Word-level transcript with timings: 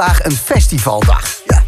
vandaag 0.00 0.24
een 0.24 0.36
festivaldag. 0.36 1.24
Ja. 1.44 1.62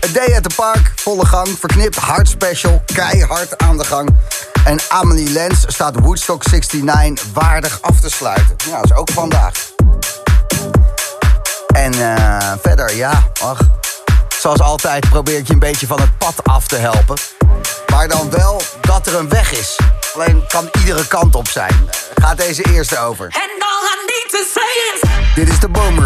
Het 0.00 0.14
Day 0.14 0.36
at 0.36 0.42
the 0.42 0.54
Park, 0.56 0.92
volle 0.96 1.26
gang, 1.26 1.48
verknipt, 1.58 1.96
hard 1.96 2.28
special, 2.28 2.82
keihard 2.94 3.58
aan 3.58 3.78
de 3.78 3.84
gang. 3.84 4.16
En 4.64 4.78
Amelie 4.88 5.30
Lens 5.30 5.64
staat 5.66 6.00
Woodstock 6.00 6.44
69 6.50 7.26
waardig 7.32 7.78
af 7.80 8.00
te 8.00 8.10
sluiten. 8.10 8.56
Ja, 8.66 8.76
dat 8.76 8.84
is 8.84 8.92
ook 8.96 9.10
vandaag. 9.10 9.52
En 11.74 11.92
eh, 11.92 12.52
verder, 12.62 12.96
ja, 12.96 13.30
ach. 13.40 13.60
Zoals 14.40 14.60
altijd 14.60 15.08
probeer 15.10 15.38
ik 15.38 15.46
je 15.46 15.52
een 15.52 15.58
beetje 15.58 15.86
van 15.86 16.00
het 16.00 16.18
pad 16.18 16.44
af 16.44 16.66
te 16.66 16.76
helpen. 16.76 17.16
Maar 17.90 18.08
dan 18.08 18.30
wel 18.30 18.62
dat 18.80 19.06
er 19.06 19.14
een 19.14 19.28
weg 19.28 19.52
is. 19.52 19.76
Alleen 20.14 20.44
kan 20.48 20.68
iedere 20.78 21.06
kant 21.06 21.34
op 21.34 21.48
zijn. 21.48 21.88
Gaat 22.14 22.36
deze 22.36 22.62
eerste 22.72 22.98
over. 22.98 23.24
And 23.24 23.62
all 23.62 23.84
I 23.84 24.06
need 24.06 24.28
to 24.30 24.60
say 24.60 24.92
is 24.94 25.34
Dit 25.34 25.48
is 25.48 25.60
de 25.60 25.68
Boom 25.68 25.98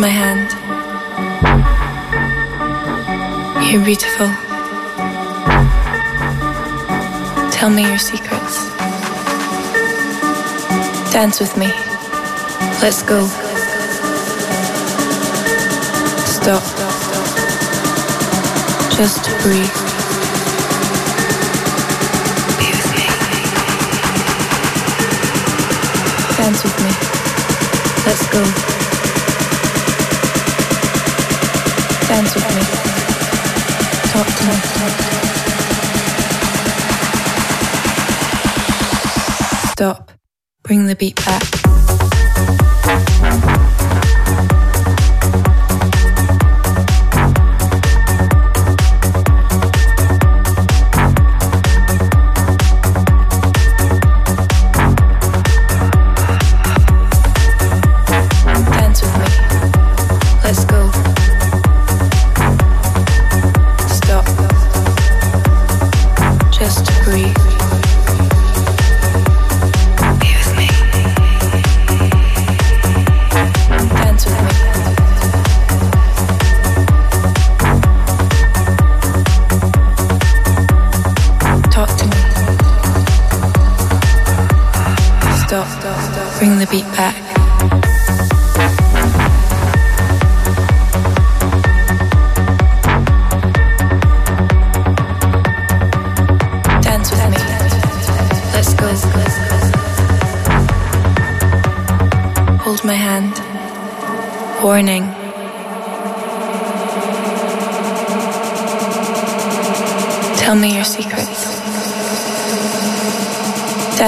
my 0.00 0.08
hand. 0.08 0.48
You're 3.70 3.84
beautiful. 3.84 4.28
Tell 7.50 7.68
me 7.68 7.82
your 7.82 7.98
secrets. 7.98 8.70
Dance 11.12 11.38
with 11.40 11.54
me. 11.58 11.66
Let's 12.80 13.02
go. 13.02 13.26
Stop. 16.24 16.62
Just 18.96 19.24
breathe. 19.42 19.76
Be 22.56 22.68
with 22.72 22.90
me. 22.96 23.06
Dance 26.38 26.64
with 26.64 26.76
me. 26.84 26.92
Let's 28.06 28.26
go. 28.32 28.89
Dance 32.10 32.34
with 32.34 32.42
me. 32.56 32.62
Talk 34.10 34.26
to 34.26 34.44
me. 34.46 34.54
Stop. 39.70 40.10
Bring 40.64 40.86
the 40.86 40.96
beat 40.96 41.24
back. 41.24 41.59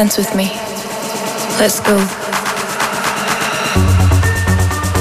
Dance 0.02 0.18
with 0.18 0.34
me. 0.34 0.46
Let's 1.60 1.78
go. 1.78 1.96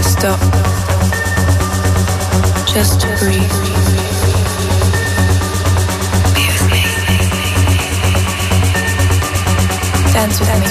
Stop. 0.03 0.39
Just 2.67 3.01
breathe. 3.17 3.49
Dance 10.13 10.39
with 10.39 10.59
me. 10.59 10.70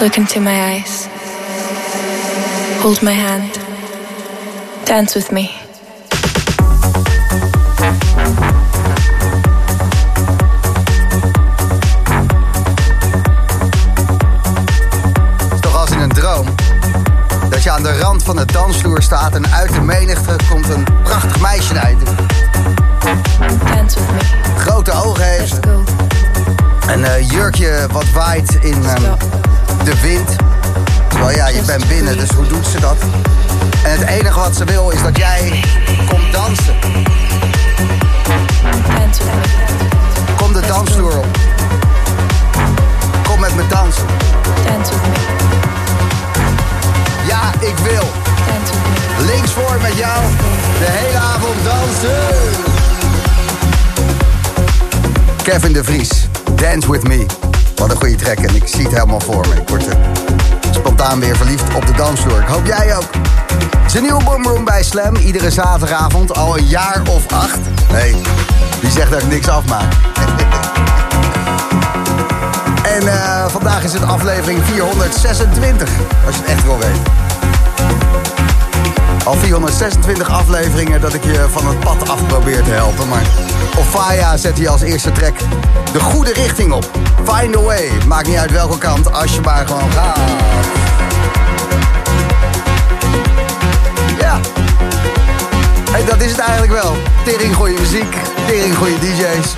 Look 0.00 0.18
into 0.18 0.40
my 0.40 0.60
eyes. 0.72 1.08
Hold 2.82 3.02
my 3.02 3.12
hand. 3.12 3.58
Dance 4.84 5.14
with 5.14 5.30
me. 5.30 5.50
Toch 15.60 15.76
als 15.76 15.90
in 15.90 15.98
een 16.00 16.08
droom. 16.08 16.46
Dat 17.50 17.62
je 17.62 17.70
aan 17.70 17.82
de 17.82 17.98
rand 17.98 18.22
van 18.22 18.36
de 18.36 18.44
dansvloer 18.44 19.02
staat 19.02 19.34
en 19.34 19.52
uit 19.52 19.72
de 19.72 19.80
menigte 19.80 20.36
komt 20.50 20.68
een 20.68 20.86
prachtig 21.02 21.40
meisje 21.40 21.74
toe. 21.74 22.14
Dance 23.64 23.98
with 23.98 24.12
me. 24.12 24.60
Grote 24.60 24.92
ogen 24.92 25.24
heeft. 25.24 25.58
Een 26.86 27.04
eh, 27.04 27.30
jurkje 27.30 27.86
wat 27.92 28.10
waait 28.10 28.54
in 28.60 28.84
Stop. 28.96 29.45
De 29.86 30.00
wind. 30.00 30.36
Terwijl 31.08 31.36
ja, 31.36 31.48
je 31.48 31.62
bent 31.62 31.88
binnen, 31.88 32.18
dus 32.18 32.30
hoe 32.30 32.46
doet 32.46 32.66
ze 32.66 32.80
dat? 32.80 32.96
En 33.84 33.90
het 33.98 34.08
enige 34.08 34.38
wat 34.38 34.56
ze 34.56 34.64
wil 34.64 34.90
is 34.90 35.02
dat 35.02 35.16
jij 35.16 35.64
komt 36.08 36.32
dansen. 36.32 36.74
Kom 40.36 40.52
de 40.52 40.60
dansvloer 40.66 41.18
op. 41.18 41.26
Kom 43.28 43.40
met 43.40 43.54
me 43.54 43.66
dansen. 43.68 44.06
Ja, 47.26 47.52
ik 47.60 47.76
wil. 47.76 48.08
Links 49.26 49.50
voor 49.50 49.78
met 49.82 49.96
jou. 49.96 50.22
De 50.78 50.86
hele 50.88 51.18
avond 51.18 51.64
dansen. 51.64 52.64
Kevin 55.42 55.72
de 55.72 55.84
Vries. 55.84 56.28
Dance 56.54 56.90
with 56.90 57.02
me. 57.02 57.45
Track 58.14 58.38
en 58.38 58.54
ik 58.54 58.66
zie 58.66 58.82
het 58.82 58.92
helemaal 58.92 59.20
voor 59.20 59.46
me. 59.48 59.54
Ik 59.54 59.68
word 59.68 59.84
spontaan 60.70 61.20
weer 61.20 61.36
verliefd 61.36 61.74
op 61.74 61.86
de 61.86 61.92
dansvloer. 61.92 62.40
Ik 62.40 62.46
hoop 62.46 62.66
jij 62.66 62.96
ook. 62.96 63.10
Een 63.94 64.02
nieuwe 64.02 64.24
boomroom 64.24 64.64
bij 64.64 64.82
Slam. 64.82 65.16
Iedere 65.16 65.50
zaterdagavond. 65.50 66.34
Al 66.34 66.58
een 66.58 66.66
jaar 66.66 67.02
of 67.10 67.32
acht. 67.32 67.58
Nee, 67.92 68.16
wie 68.80 68.90
zegt 68.90 69.10
dat 69.10 69.22
ik 69.22 69.28
niks 69.28 69.48
afmaak? 69.48 69.92
en 72.96 73.08
eh, 73.08 73.46
vandaag 73.48 73.84
is 73.84 73.92
het 73.92 74.02
aflevering 74.02 74.62
426. 74.64 75.88
Als 76.26 76.34
je 76.34 76.40
het 76.40 76.50
echt 76.50 76.64
wil 76.64 76.78
weten. 76.78 77.02
Al 79.24 79.34
426 79.34 80.30
afleveringen 80.30 81.00
dat 81.00 81.14
ik 81.14 81.24
je 81.24 81.46
van 81.50 81.66
het 81.66 81.80
pad 81.80 82.08
af 82.08 82.26
probeer 82.26 82.62
te 82.62 82.70
helpen. 82.70 83.08
Maar 83.08 83.22
Ofaya 83.78 84.36
zet 84.36 84.58
hier 84.58 84.68
als 84.68 84.82
eerste 84.82 85.12
track 85.12 85.34
de 85.92 86.00
goede 86.00 86.32
richting 86.32 86.72
op. 86.72 87.05
Find 87.26 87.56
a 87.56 87.60
way. 87.60 87.90
Maakt 88.06 88.26
niet 88.26 88.36
uit 88.36 88.50
welke 88.50 88.78
kant, 88.78 89.12
als 89.12 89.34
je 89.34 89.40
maar 89.40 89.66
gewoon 89.66 89.90
gaat. 89.92 90.18
Ja. 94.18 94.40
Hey, 95.90 96.04
dat 96.04 96.20
is 96.20 96.30
het 96.30 96.40
eigenlijk 96.40 96.72
wel. 96.72 96.96
Tering 97.24 97.54
goede 97.54 97.74
muziek, 97.80 98.16
tering 98.46 98.76
goede 98.76 98.98
DJ's. 98.98 99.56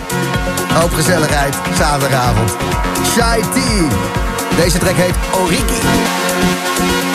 Hoop 0.75 0.95
gezelligheid, 0.95 1.57
zaterdagavond. 1.75 2.57
Shy. 3.07 3.41
Deze 4.57 4.79
track 4.79 4.97
heet 4.97 5.15
Oriki. 5.41 7.08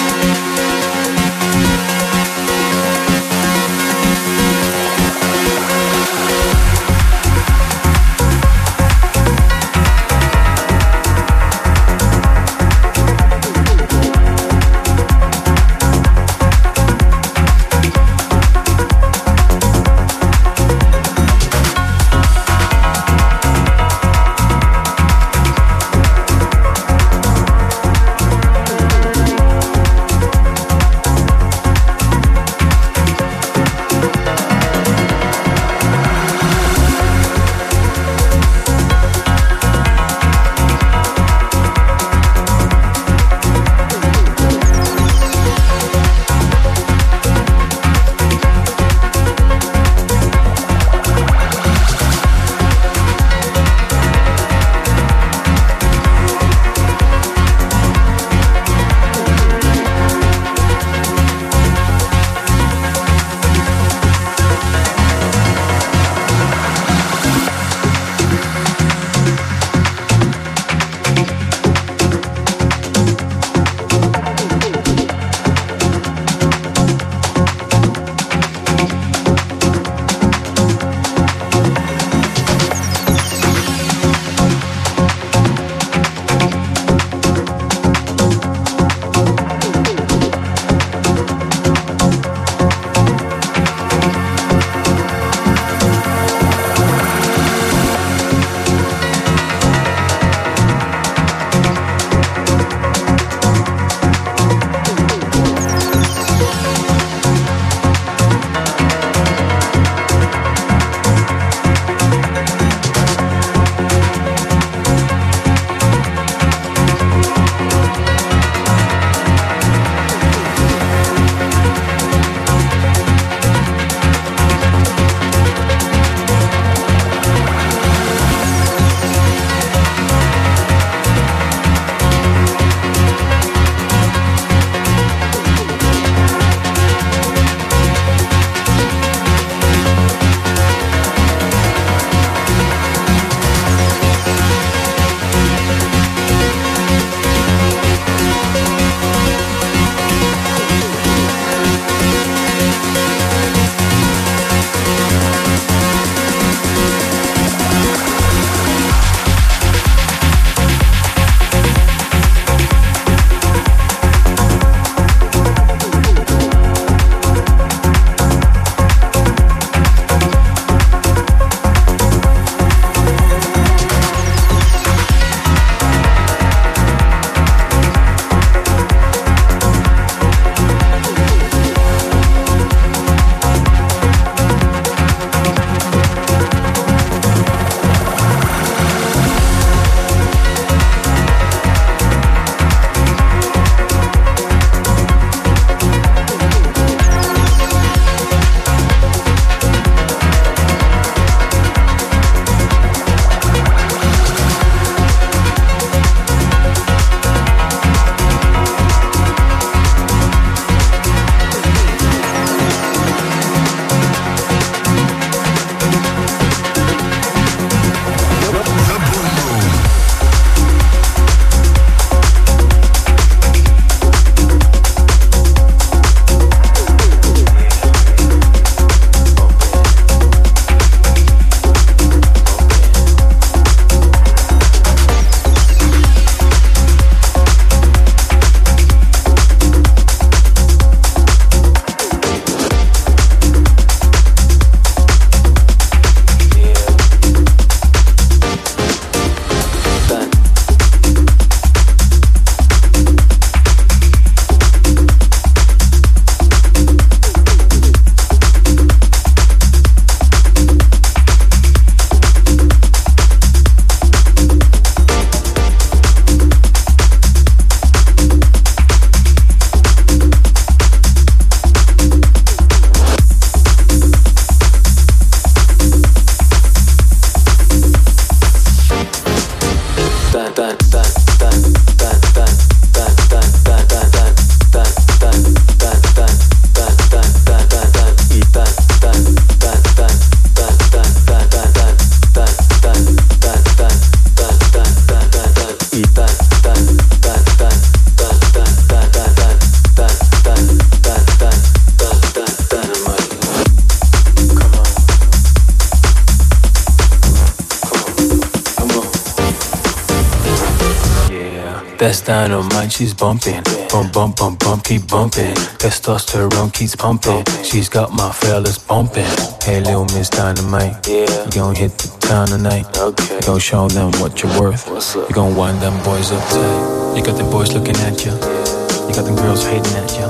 Dynamite, 312.26 312.92
she's 312.92 313.14
bumping. 313.14 313.62
Bump, 313.90 314.14
bump, 314.14 314.38
bump, 314.38 314.60
bump, 314.60 314.84
keep 314.84 315.08
bumping. 315.08 315.54
Testosterone 315.78 316.74
keeps 316.74 316.96
pumping. 316.96 317.44
She's 317.64 317.90
got 317.90 318.12
my 318.12 318.32
fellas 318.32 318.78
bumping. 318.78 319.26
Hey, 319.62 319.82
little 319.82 320.06
Miss 320.06 320.30
Dynamite. 320.30 321.08
Yeah. 321.08 321.46
You 321.46 321.52
gon' 321.52 321.76
hit 321.76 321.98
the 321.98 322.08
town 322.20 322.48
tonight. 322.48 322.86
Okay. 322.98 323.36
You 323.36 323.42
gon' 323.42 323.60
show 323.60 323.88
them 323.88 324.12
what 324.22 324.42
you're 324.42 324.60
worth. 324.60 324.90
What's 324.90 325.16
up? 325.16 325.28
You 325.30 325.36
gon' 325.36 325.56
wind 325.56 325.82
them 325.82 326.02
boys 326.04 326.32
up 326.32 326.42
tight. 326.50 327.18
You 327.18 327.24
got 327.24 327.38
them 327.38 327.50
boys 327.52 327.74
looking 327.74 327.98
at 327.98 328.24
you. 328.24 328.32
You 328.32 329.14
got 329.14 329.26
them 329.26 329.36
girls 329.36 329.66
hating 329.66 329.94
at 329.98 330.12
you. 330.16 330.26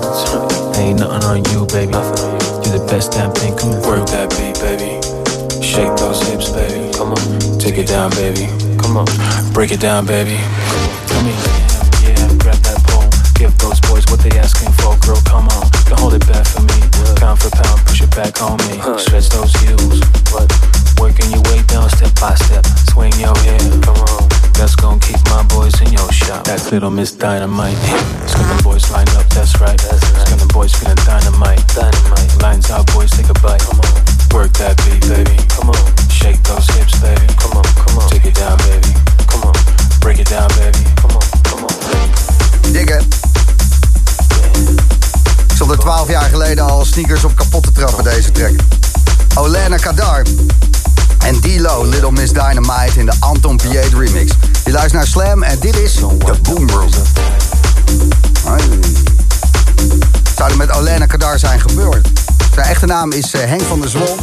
Ain't 0.81 0.99
nothing 0.99 1.23
on 1.29 1.43
you, 1.53 1.65
baby. 1.67 1.91
Nothing 1.91 2.25
on 2.25 2.41
you. 2.41 2.71
You're 2.71 2.79
the 2.79 2.87
best 2.89 3.11
damn 3.11 3.31
thing 3.31 3.55
coming 3.55 3.81
Work 3.81 4.07
that 4.09 4.29
beat, 4.33 4.57
baby. 4.59 4.97
Shake 5.61 5.95
those 5.97 6.21
hips, 6.27 6.49
baby. 6.49 6.91
Come 6.93 7.13
on. 7.13 7.59
Take 7.59 7.77
it 7.77 7.87
down, 7.87 8.09
baby. 8.11 8.47
Come 8.81 8.97
on. 8.97 9.05
Break 9.53 9.71
it 9.71 9.79
down, 9.79 10.05
baby. 10.05 10.37
Come 11.07 11.25
here. 11.25 11.62
What 14.13 14.21
they 14.21 14.37
asking 14.37 14.69
for, 14.77 14.93
girl. 15.01 15.17
Come 15.25 15.49
on. 15.49 15.65
Don't 15.89 15.99
hold 15.99 16.13
it 16.13 16.25
back 16.29 16.45
for 16.45 16.61
me. 16.61 16.77
Pound 17.17 17.41
for 17.41 17.49
pound, 17.49 17.81
push 17.89 18.05
it 18.05 18.13
back 18.13 18.37
on 18.45 18.61
me. 18.69 18.77
Stretch 19.01 19.33
those 19.33 19.49
heels. 19.65 20.05
What? 20.29 20.45
Working 21.01 21.33
your 21.33 21.41
way 21.49 21.65
down 21.65 21.89
step 21.89 22.13
by 22.21 22.37
step. 22.45 22.61
Swing 22.93 23.13
your 23.17 23.33
head. 23.41 23.65
Come 23.81 23.97
on. 23.97 24.29
That's 24.53 24.77
gonna 24.77 25.01
keep 25.01 25.17
my 25.33 25.41
boys 25.49 25.73
in 25.81 25.89
your 25.91 26.05
shop. 26.13 26.45
That's 26.45 26.71
little 26.71 26.91
Miss 26.93 27.11
Dynamite. 27.11 27.73
It's 28.21 28.37
got 28.37 28.45
them 28.45 28.61
boys 28.61 28.85
lined 28.93 29.09
up, 29.17 29.25
that's 29.33 29.59
right. 29.59 29.81
It's 29.81 30.29
got 30.29 30.37
them 30.37 30.47
boys 30.53 30.73
feeling 30.77 31.01
dynamite. 31.09 31.65
Dynamite. 31.73 32.29
Lines 32.37 32.69
out, 32.69 32.85
boys, 32.93 33.09
take 33.09 33.29
a 33.33 33.37
bite. 33.41 33.65
Come 33.65 33.81
on. 33.81 33.93
Work 34.29 34.53
that 34.61 34.77
beat, 34.85 35.01
baby. 35.09 35.37
Come 35.57 35.73
on. 35.73 35.83
Shake 36.13 36.37
those 36.45 36.69
hips, 36.77 36.93
baby. 37.01 37.25
Come 37.41 37.57
on, 37.57 37.65
come 37.81 37.97
on. 37.97 38.09
Take 38.13 38.29
it 38.29 38.35
down, 38.37 38.61
baby. 38.69 38.93
Come 39.25 39.49
on. 39.49 39.57
Break 40.05 40.19
it 40.21 40.29
down, 40.29 40.49
baby. 40.61 40.85
Come 41.01 41.17
on, 41.17 41.25
come 41.49 41.65
on. 41.65 41.73
Dikke. 42.69 43.01
Ik 45.47 45.55
stond 45.55 45.71
er 45.71 45.77
12 45.77 46.09
jaar 46.09 46.29
geleden 46.29 46.69
al 46.69 46.85
sneakers 46.85 47.23
op 47.23 47.35
kapot 47.35 47.63
te 47.63 47.71
trappen, 47.71 48.03
deze 48.03 48.31
track. 48.31 48.51
Olena 49.35 49.77
Kadar 49.77 50.21
en 51.17 51.41
D-Lo, 51.41 51.83
Little 51.83 52.11
Miss 52.11 52.31
Dynamite 52.31 52.99
in 52.99 53.05
de 53.05 53.13
Anton 53.19 53.57
Piet 53.57 53.93
remix. 53.97 54.31
Je 54.65 54.71
luistert 54.71 54.93
naar 54.93 55.07
Slam 55.07 55.43
en 55.43 55.59
dit 55.59 55.77
is 55.77 55.95
de 55.95 56.35
Boom 56.41 56.69
Room. 56.69 56.89
Zou 60.35 60.51
er 60.51 60.57
met 60.57 60.71
Olena 60.71 61.05
Kadar 61.05 61.39
zijn 61.39 61.59
gebeurd? 61.59 62.07
Zijn 62.53 62.67
echte 62.67 62.85
naam 62.85 63.11
is 63.11 63.33
eh, 63.33 63.45
Henk 63.45 63.61
van 63.61 63.81
der 63.81 63.89
Zwol. 63.89 64.17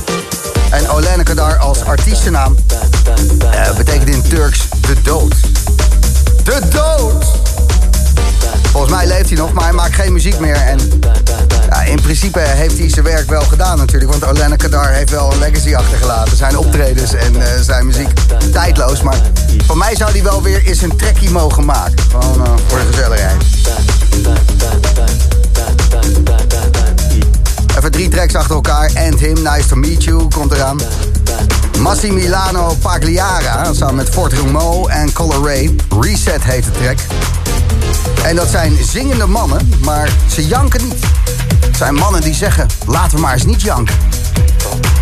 En 0.70 0.88
Olena 0.90 1.22
Kadar 1.22 1.56
als 1.58 1.84
artiestennaam 1.84 2.56
eh, 3.50 3.76
betekent 3.76 4.08
in 4.08 4.22
Turks 4.22 4.68
de 4.80 5.02
dood. 5.02 5.34
De 6.44 6.60
dood! 6.68 7.49
Volgens 8.70 8.92
mij 8.92 9.06
leeft 9.06 9.28
hij 9.28 9.38
nog, 9.38 9.52
maar 9.52 9.64
hij 9.64 9.72
maakt 9.72 9.94
geen 9.94 10.12
muziek 10.12 10.38
meer. 10.38 10.54
En 10.54 10.78
ja, 11.70 11.83
in 11.83 12.00
principe 12.00 12.40
heeft 12.40 12.78
hij 12.78 12.88
zijn 12.88 13.04
werk 13.04 13.28
wel 13.30 13.42
gedaan 13.42 13.78
natuurlijk. 13.78 14.11
Want 14.11 14.26
Olena 14.26 14.56
Kadar 14.56 14.92
heeft 14.92 15.11
wel 15.11 15.33
een 15.33 15.38
legacy 15.38 15.74
achtergelaten. 15.74 16.37
Zijn 16.37 16.56
optredens 16.56 17.14
en 17.14 17.42
eh, 17.42 17.61
zijn 17.61 17.87
muziek 17.87 18.11
tijdloos. 18.52 19.02
Maar 19.02 19.20
voor 19.66 19.76
mij 19.76 19.96
zou 19.96 20.11
hij 20.11 20.22
wel 20.22 20.42
weer 20.42 20.66
eens 20.66 20.83
een 20.83 20.96
trekkie 20.96 21.30
mogen 21.30 21.64
maken. 21.64 22.00
Gewoon 22.11 22.46
eh, 22.46 22.52
voor 22.66 22.78
de 22.78 22.87
gezelligheid. 22.87 23.44
Even 27.76 27.90
drie 27.90 28.09
tracks 28.09 28.35
achter 28.35 28.54
elkaar. 28.54 28.90
And 28.94 29.20
Him, 29.20 29.42
Nice 29.42 29.68
to 29.68 29.76
Meet 29.76 30.04
You, 30.04 30.28
komt 30.28 30.52
eraan. 30.52 30.80
Massimiliano 31.78 32.74
Pagliara, 32.74 33.72
samen 33.72 33.94
met 33.94 34.09
Fort 34.09 34.33
Rumo 34.33 34.87
en 34.87 35.12
Color 35.12 35.44
Ray. 35.44 35.74
Reset 36.00 36.42
heet 36.42 36.64
de 36.64 36.70
track. 36.70 36.98
En 38.22 38.37
dat 38.37 38.48
zijn 38.48 38.78
zingende 38.85 39.26
mannen, 39.26 39.72
maar 39.83 40.09
ze 40.26 40.46
janken 40.46 40.85
niet. 40.85 41.04
Het 41.66 41.76
zijn 41.76 41.94
mannen 41.94 42.20
die 42.20 42.35
zeggen, 42.35 42.66
laten 42.87 43.14
we 43.14 43.20
maar 43.20 43.33
eens 43.33 43.44
niet 43.44 43.62
janken. 43.62 43.94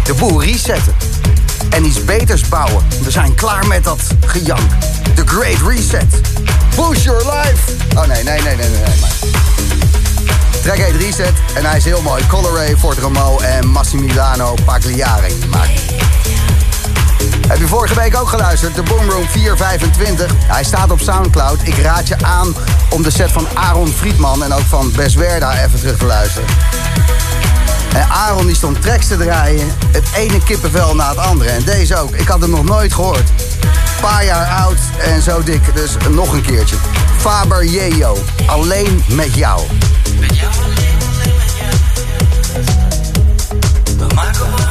De 0.04 0.14
boel 0.14 0.42
resetten. 0.42 0.94
En 1.70 1.84
iets 1.84 2.04
beters 2.04 2.48
bouwen. 2.48 2.84
We 3.02 3.10
zijn 3.10 3.34
klaar 3.34 3.66
met 3.66 3.84
dat 3.84 4.00
gejank. 4.26 4.70
The 5.14 5.26
Great 5.26 5.68
Reset. 5.68 6.20
Boost 6.76 7.02
your 7.02 7.18
life. 7.18 7.72
Oh 7.96 8.06
nee, 8.06 8.22
nee, 8.22 8.42
nee, 8.42 8.56
nee, 8.56 8.68
nee. 8.68 8.80
nee. 8.80 10.07
Track 10.62 10.76
heet 10.76 10.96
Reset 10.96 11.32
en 11.54 11.64
hij 11.64 11.76
is 11.76 11.84
heel 11.84 12.02
mooi. 12.02 12.26
Coloray, 12.26 12.76
Fort 12.76 12.98
Romo 12.98 13.38
en 13.38 13.66
Massimiliano 13.66 14.54
Pagliari 14.64 15.34
gemaakt. 15.40 15.80
Heb 17.48 17.58
je 17.58 17.66
vorige 17.66 17.94
week 17.94 18.16
ook 18.16 18.28
geluisterd? 18.28 18.74
De 18.74 18.82
Boomroom 18.82 19.28
425. 19.28 20.32
Hij 20.36 20.64
staat 20.64 20.90
op 20.90 21.00
Soundcloud. 21.00 21.60
Ik 21.62 21.78
raad 21.78 22.08
je 22.08 22.16
aan 22.22 22.54
om 22.90 23.02
de 23.02 23.10
set 23.10 23.32
van 23.32 23.46
Aaron 23.54 23.88
Friedman 23.88 24.44
en 24.44 24.52
ook 24.52 24.66
van 24.68 24.92
Beswerda 24.96 25.64
even 25.64 25.78
terug 25.78 25.98
te 25.98 26.06
luisteren. 26.06 26.48
En 27.94 28.08
Aaron 28.08 28.46
die 28.46 28.54
stond 28.54 28.82
tracks 28.82 29.06
te 29.06 29.16
draaien. 29.16 29.68
Het 29.92 30.04
ene 30.16 30.42
kippenvel 30.42 30.94
na 30.94 31.08
het 31.08 31.18
andere. 31.18 31.50
En 31.50 31.64
deze 31.64 31.96
ook. 31.96 32.14
Ik 32.14 32.28
had 32.28 32.40
hem 32.40 32.50
nog 32.50 32.64
nooit 32.64 32.94
gehoord. 32.94 33.30
Paar 34.00 34.24
jaar 34.24 34.46
oud 34.46 34.78
en 34.98 35.22
zo 35.22 35.42
dik. 35.42 35.74
Dus 35.74 35.96
nog 36.10 36.32
een 36.32 36.42
keertje. 36.42 36.76
Faber 37.16 37.64
Jeo. 37.64 38.18
Alleen 38.46 39.04
met 39.08 39.34
jou. 39.34 39.66
We 43.98 44.06
maken 44.14 44.67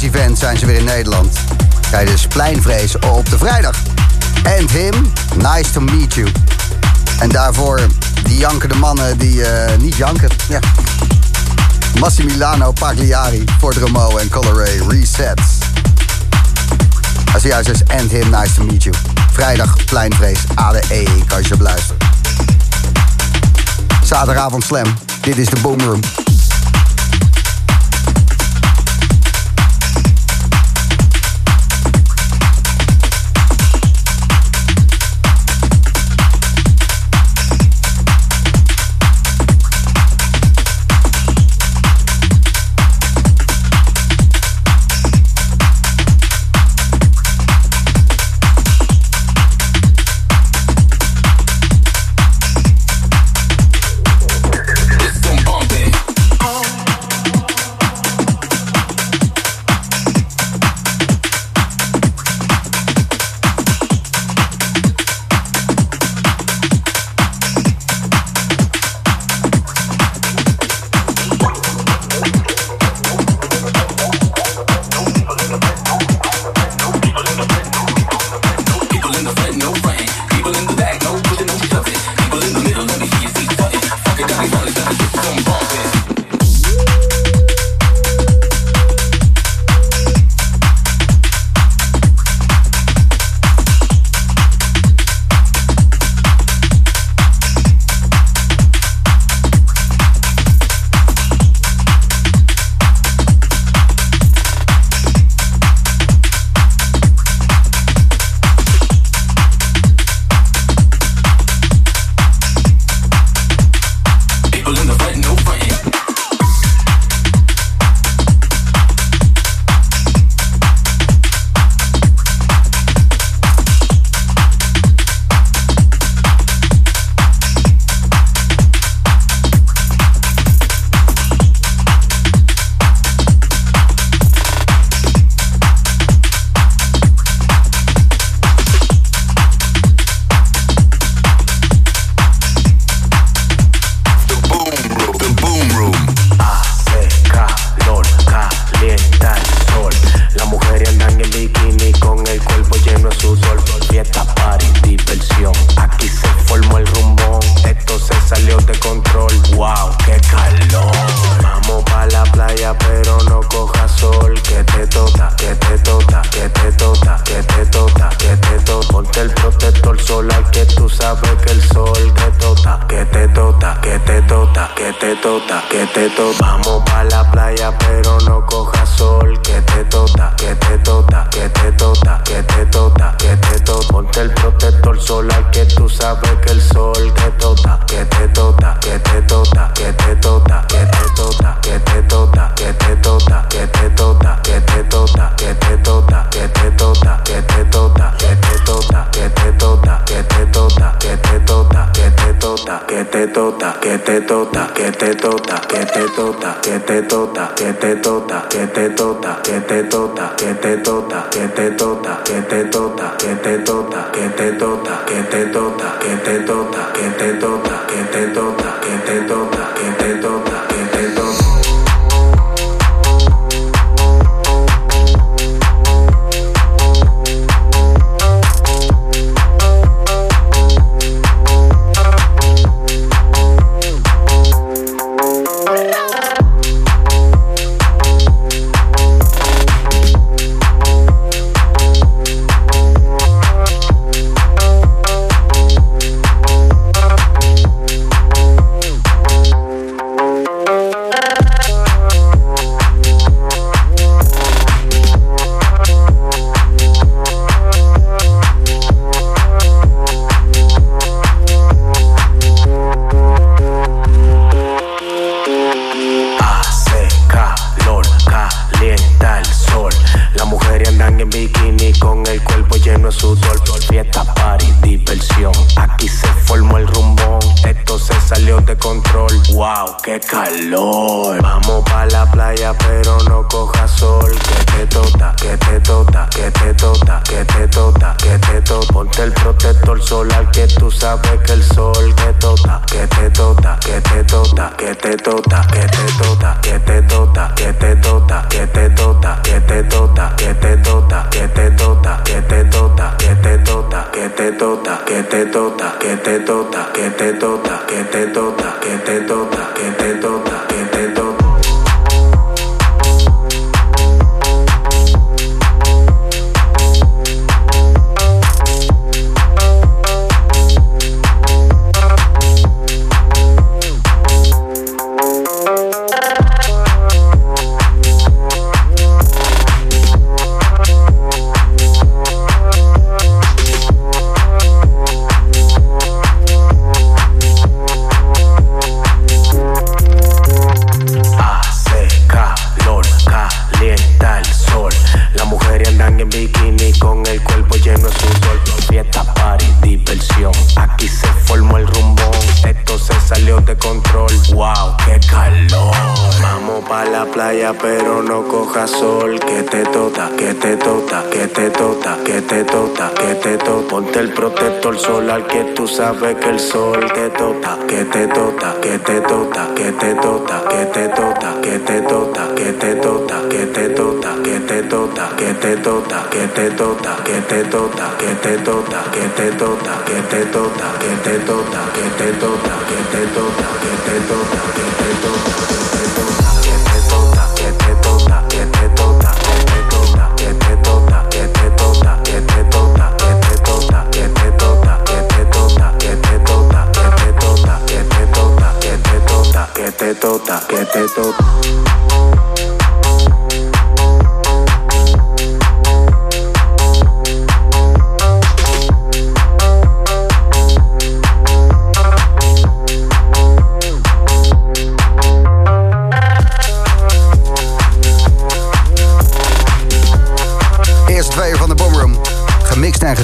Zijn 0.00 0.58
ze 0.58 0.66
weer 0.66 0.76
in 0.76 0.84
Nederland. 0.84 1.38
Tijdens 1.90 2.26
Pleinvrees 2.26 2.98
op 2.98 3.30
de 3.30 3.38
vrijdag. 3.38 3.76
And 4.58 4.70
him, 4.70 5.12
nice 5.36 5.70
to 5.70 5.80
meet 5.80 6.14
you. 6.14 6.28
En 7.18 7.28
daarvoor 7.28 7.80
die 8.22 8.38
jankende 8.38 8.74
mannen 8.74 9.18
die 9.18 9.44
eh, 9.44 9.78
niet 9.78 9.96
janken. 9.96 10.28
Ja. 10.48 10.58
Massimiliano 11.98 12.72
Pagliari, 12.72 13.44
Fort 13.58 13.76
Romo 13.76 14.16
en 14.16 14.28
Coloré 14.28 14.70
Resets. 14.88 15.58
Als 17.34 17.42
juist 17.42 17.68
is, 17.68 17.80
and 17.86 18.10
him, 18.10 18.30
nice 18.30 18.54
to 18.54 18.64
meet 18.64 18.82
you. 18.82 18.94
Vrijdag, 19.32 19.84
Pleinvrees, 19.84 20.38
ADE, 20.54 20.82
e, 20.88 21.04
kan 21.26 21.42
je 21.42 21.56
beluisteren. 21.56 21.96
Zaterdagavond 24.04 24.64
slam, 24.64 24.94
dit 25.20 25.38
is 25.38 25.46
de 25.46 25.60
Boomroom. 25.60 26.00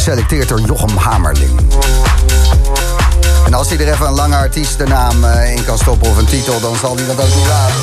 Geselecteerd 0.07 0.49
door 0.49 0.61
Jochem 0.61 0.97
Hamerling. 0.97 1.61
En 3.47 3.55
als 3.55 3.69
hij 3.69 3.79
er 3.79 3.93
even 3.93 4.07
een 4.07 4.13
lange 4.13 4.37
artiestennaam 4.37 5.25
eh, 5.25 5.55
in 5.55 5.65
kan 5.65 5.79
stoppen 5.79 6.11
of 6.11 6.17
een 6.17 6.25
titel, 6.25 6.61
dan 6.61 6.77
zal 6.77 6.97
hij 6.97 7.07
dat 7.07 7.21
ook 7.21 7.35
niet 7.35 7.47
laten. 7.47 7.75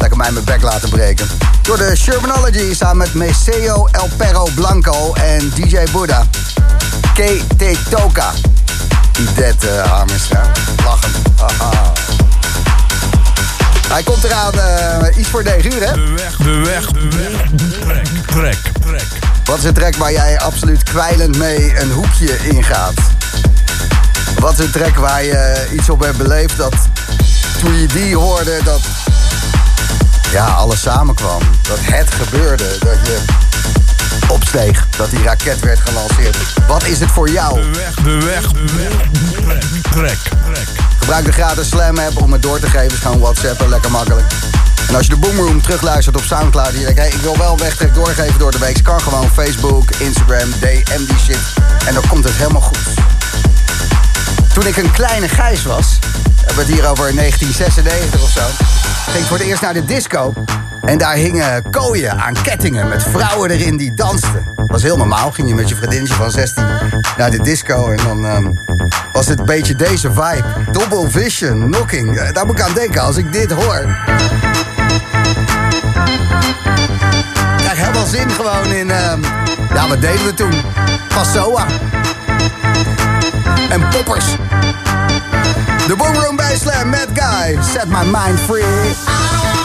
Lekker 0.00 0.16
mij 0.18 0.30
mijn 0.30 0.44
bek 0.44 0.62
laten 0.62 0.88
breken. 0.88 1.26
Door 1.62 1.76
de 1.76 1.96
Shermanology 1.96 2.74
samen 2.74 2.96
met 2.96 3.14
Maceo 3.14 3.88
El 3.92 4.08
Perro 4.16 4.48
Blanco 4.54 5.12
en 5.14 5.52
DJ 5.54 5.78
Buddha. 5.92 6.26
KT 7.14 7.90
Toka. 7.90 8.30
Idet 9.18 9.64
uh, 9.64 9.82
Harmenstra. 9.82 10.42
Lachen. 10.84 11.10
Hij 13.88 14.02
komt 14.02 14.24
eraan, 14.24 14.52
eh, 14.52 15.18
iets 15.18 15.28
voor 15.28 15.42
9 15.42 15.72
uur, 15.72 15.88
hè? 15.88 15.92
De 15.92 16.12
weg, 16.16 16.36
de 16.36 16.60
weg, 16.64 16.86
de 16.86 17.08
weg. 17.18 17.50
Trek, 17.86 18.08
trek, 18.26 18.58
trek. 18.80 19.27
Wat 19.48 19.58
is 19.58 19.64
een 19.64 19.74
track 19.74 19.96
waar 19.96 20.12
jij 20.12 20.38
absoluut 20.38 20.82
kwijlend 20.82 21.38
mee 21.38 21.80
een 21.80 21.90
hoekje 21.90 22.36
ingaat? 22.48 22.94
Wat 24.38 24.52
is 24.52 24.58
een 24.58 24.70
track 24.70 24.96
waar 24.96 25.24
je 25.24 25.68
iets 25.72 25.90
op 25.90 26.00
hebt 26.00 26.16
beleefd 26.16 26.56
dat 26.56 26.74
toen 27.60 27.74
je 27.74 27.86
die 27.86 28.16
hoorde, 28.16 28.60
dat 28.64 28.80
ja, 30.32 30.46
alles 30.46 30.80
samenkwam. 30.80 31.40
Dat 31.62 31.78
het 31.80 32.10
gebeurde, 32.10 32.76
dat 32.78 33.06
je 33.06 33.18
opsteeg, 34.28 34.86
dat 34.96 35.10
die 35.10 35.22
raket 35.22 35.60
werd 35.60 35.80
gelanceerd. 35.80 36.36
Wat 36.66 36.84
is 36.84 37.00
het 37.00 37.10
voor 37.10 37.30
jou? 37.30 37.62
De 37.62 37.70
weg, 37.70 37.94
de 37.94 38.24
weg, 38.24 38.52
de 38.52 38.74
weg. 38.74 39.60
Trek, 39.82 39.82
trek, 39.90 40.18
trek. 40.54 40.87
Gebruik 41.08 41.26
de 41.26 41.42
gratis 41.42 41.68
Slam 41.68 41.98
app 41.98 42.22
om 42.22 42.32
het 42.32 42.42
door 42.42 42.58
te 42.58 42.66
geven. 42.66 42.92
Is 42.92 42.98
gewoon 42.98 43.18
WhatsAppen, 43.18 43.68
lekker 43.68 43.90
makkelijk. 43.90 44.26
En 44.88 44.94
als 44.94 45.06
je 45.06 45.12
de 45.12 45.18
Boomroom 45.18 45.62
terugluistert 45.62 46.16
op 46.16 46.22
Soundcloud... 46.22 46.72
en 46.72 46.78
je 46.78 46.84
denkt, 46.84 47.00
hey, 47.00 47.08
ik 47.08 47.20
wil 47.20 47.36
wel 47.36 47.58
wegtrek 47.58 47.94
doorgeven 47.94 48.38
door 48.38 48.50
de 48.50 48.58
week... 48.58 48.82
kan 48.82 49.00
gewoon 49.00 49.28
Facebook, 49.30 49.90
Instagram, 49.90 50.50
DM 50.60 51.04
die 51.06 51.18
shit. 51.18 51.38
En 51.86 51.94
dan 51.94 52.02
komt 52.08 52.24
het 52.24 52.32
helemaal 52.32 52.60
goed. 52.60 52.78
Toen 54.52 54.66
ik 54.66 54.76
een 54.76 54.90
kleine 54.90 55.28
gijs 55.28 55.62
was... 55.62 55.98
hebben 56.36 56.54
we 56.54 56.60
het 56.60 56.70
hier 56.70 56.86
over 56.86 57.14
1996 57.14 58.22
of 58.22 58.30
zo... 58.30 58.42
ging 59.10 59.22
ik 59.22 59.28
voor 59.28 59.38
het 59.38 59.46
eerst 59.46 59.62
naar 59.62 59.74
de 59.74 59.84
disco... 59.84 60.32
En 60.88 60.98
daar 60.98 61.14
hingen 61.14 61.70
kooien 61.70 62.18
aan 62.20 62.34
kettingen 62.42 62.88
met 62.88 63.02
vrouwen 63.02 63.50
erin 63.50 63.76
die 63.76 63.94
dansten. 63.94 64.46
Dat 64.56 64.66
was 64.68 64.82
heel 64.82 64.96
normaal. 64.96 65.30
Ging 65.30 65.48
je 65.48 65.54
met 65.54 65.68
je 65.68 65.74
vriendinnetje 65.74 66.14
van 66.14 66.30
16 66.30 66.64
naar 67.16 67.30
de 67.30 67.42
disco. 67.42 67.90
En 67.90 67.96
dan 67.96 68.26
ehm, 68.26 68.52
was 69.12 69.26
het 69.26 69.38
een 69.38 69.44
beetje 69.44 69.74
deze 69.74 70.12
vibe. 70.12 70.44
Double 70.72 71.10
vision, 71.10 71.70
knocking. 71.70 72.18
Eh, 72.18 72.32
Daar 72.32 72.46
moet 72.46 72.58
ik 72.58 72.64
aan 72.64 72.74
denken 72.74 73.02
als 73.02 73.16
ik 73.16 73.32
dit 73.32 73.52
hoor. 73.52 73.76
Ik 77.56 77.56
krijg 77.56 77.78
helemaal 77.78 78.06
zin 78.06 78.30
gewoon 78.30 78.72
in... 78.72 78.90
ehm, 78.90 79.22
ja, 79.74 79.88
wat 79.88 80.00
deden 80.00 80.24
we 80.24 80.34
toen? 80.34 80.52
Passoa. 81.14 81.66
En 83.70 83.88
poppers. 83.88 84.26
De 85.86 85.96
Boomroom 85.96 86.38
Slam, 86.60 86.88
Mad 86.88 87.08
Guy. 87.14 87.58
Set 87.62 87.88
my 87.88 88.04
mind 88.04 88.40
free. 88.40 89.57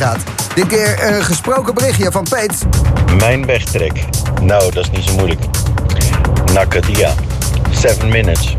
Ingaat. 0.00 0.22
Dit 0.54 0.66
keer 0.66 1.06
een 1.06 1.24
gesproken 1.24 1.74
berichtje 1.74 2.10
van 2.10 2.26
Peet. 2.30 2.66
Mijn 3.18 3.46
wegtrek. 3.46 4.04
Nou, 4.42 4.72
dat 4.72 4.84
is 4.84 4.90
niet 4.90 5.04
zo 5.04 5.14
moeilijk. 5.14 5.40
Nakadia. 6.52 7.14
Seven 7.70 8.08
minutes. 8.08 8.54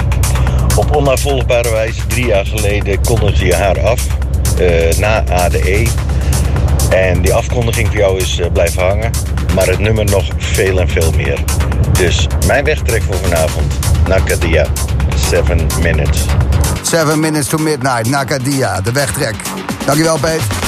Op 0.76 0.96
onnavolgbare 0.96 1.72
wijze 1.72 2.08
drie 2.08 2.26
jaar 2.26 2.46
geleden 2.46 3.02
kondigde 3.02 3.46
je 3.46 3.56
haar 3.56 3.82
af. 3.82 4.08
eh, 4.58 4.98
na 4.98 5.24
ADE. 5.30 5.88
En 6.89 7.22
die 7.22 7.34
afkondiging 7.34 7.88
voor 7.88 7.98
jou 7.98 8.20
is 8.20 8.39
eh, 8.39 8.52
blijven 8.52 8.84
hangen. 8.84 9.12
Maar 9.56 9.68
het 9.68 9.80
nummer 9.80 10.06
nog 10.06 10.26
veel 10.38 10.80
en 10.80 10.89
veel 10.89 11.12
meer. 11.12 11.39
Dus 11.92 12.28
mijn 12.48 12.64
wegtrek 12.64 13.04
voor 13.04 13.16
vanavond. 13.16 13.74
Nakadia. 14.08 14.66
Seven 15.30 15.68
minutes. 15.82 16.26
7 16.82 17.20
minutes 17.20 17.48
to 17.48 17.58
midnight, 17.58 18.10
Nakadia, 18.10 18.82
de 18.82 18.92
wegtrek. 18.92 19.36
Dankjewel, 19.86 20.18
Peet. 20.18 20.61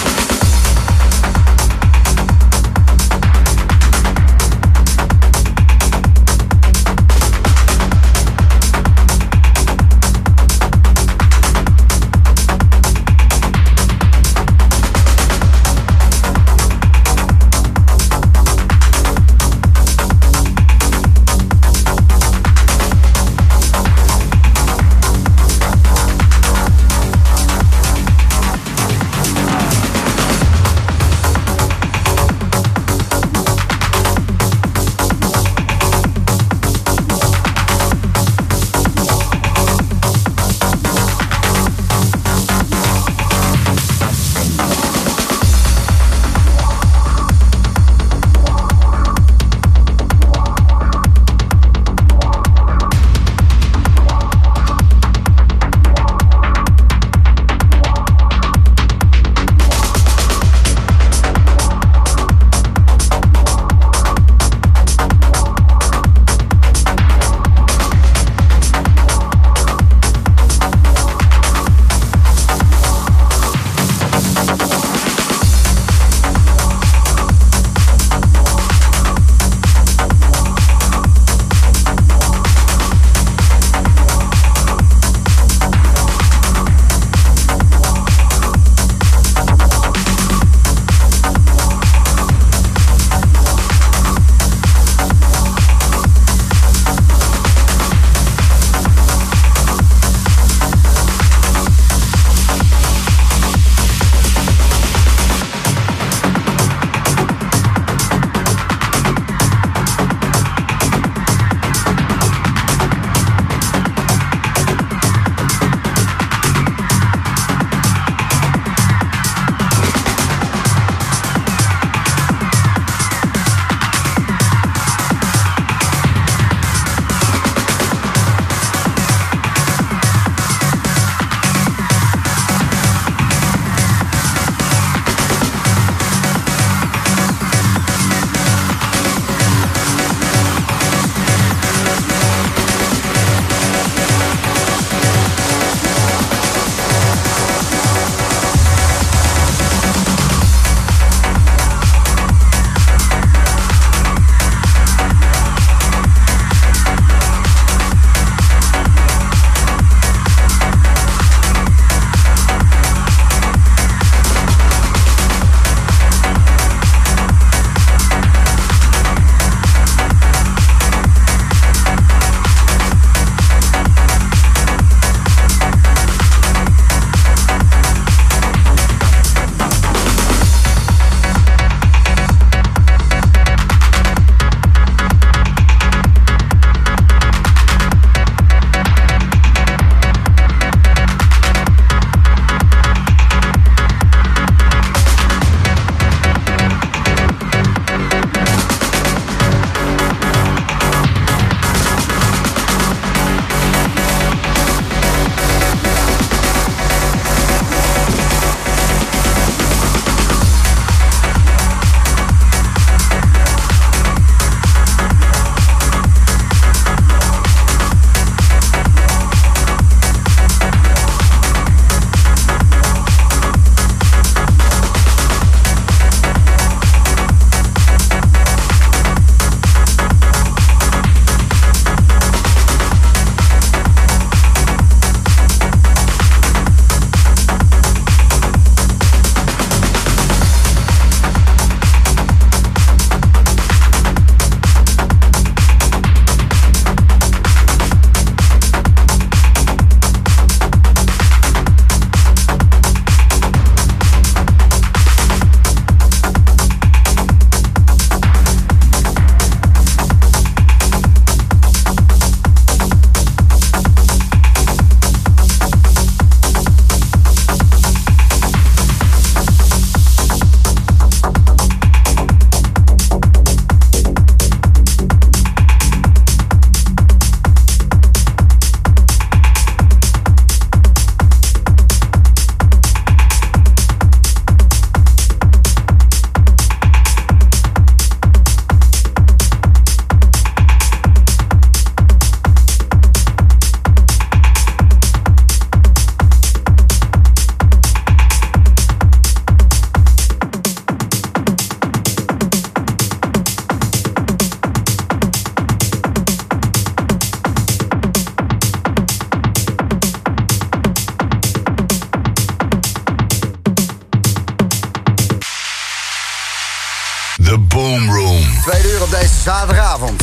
The 317.54 317.60
Boom 317.60 318.12
Room. 318.12 318.62
Tweede 318.62 318.92
uur 318.92 319.02
op 319.02 319.12
deze 319.12 319.34
zaterdagavond. 319.44 320.22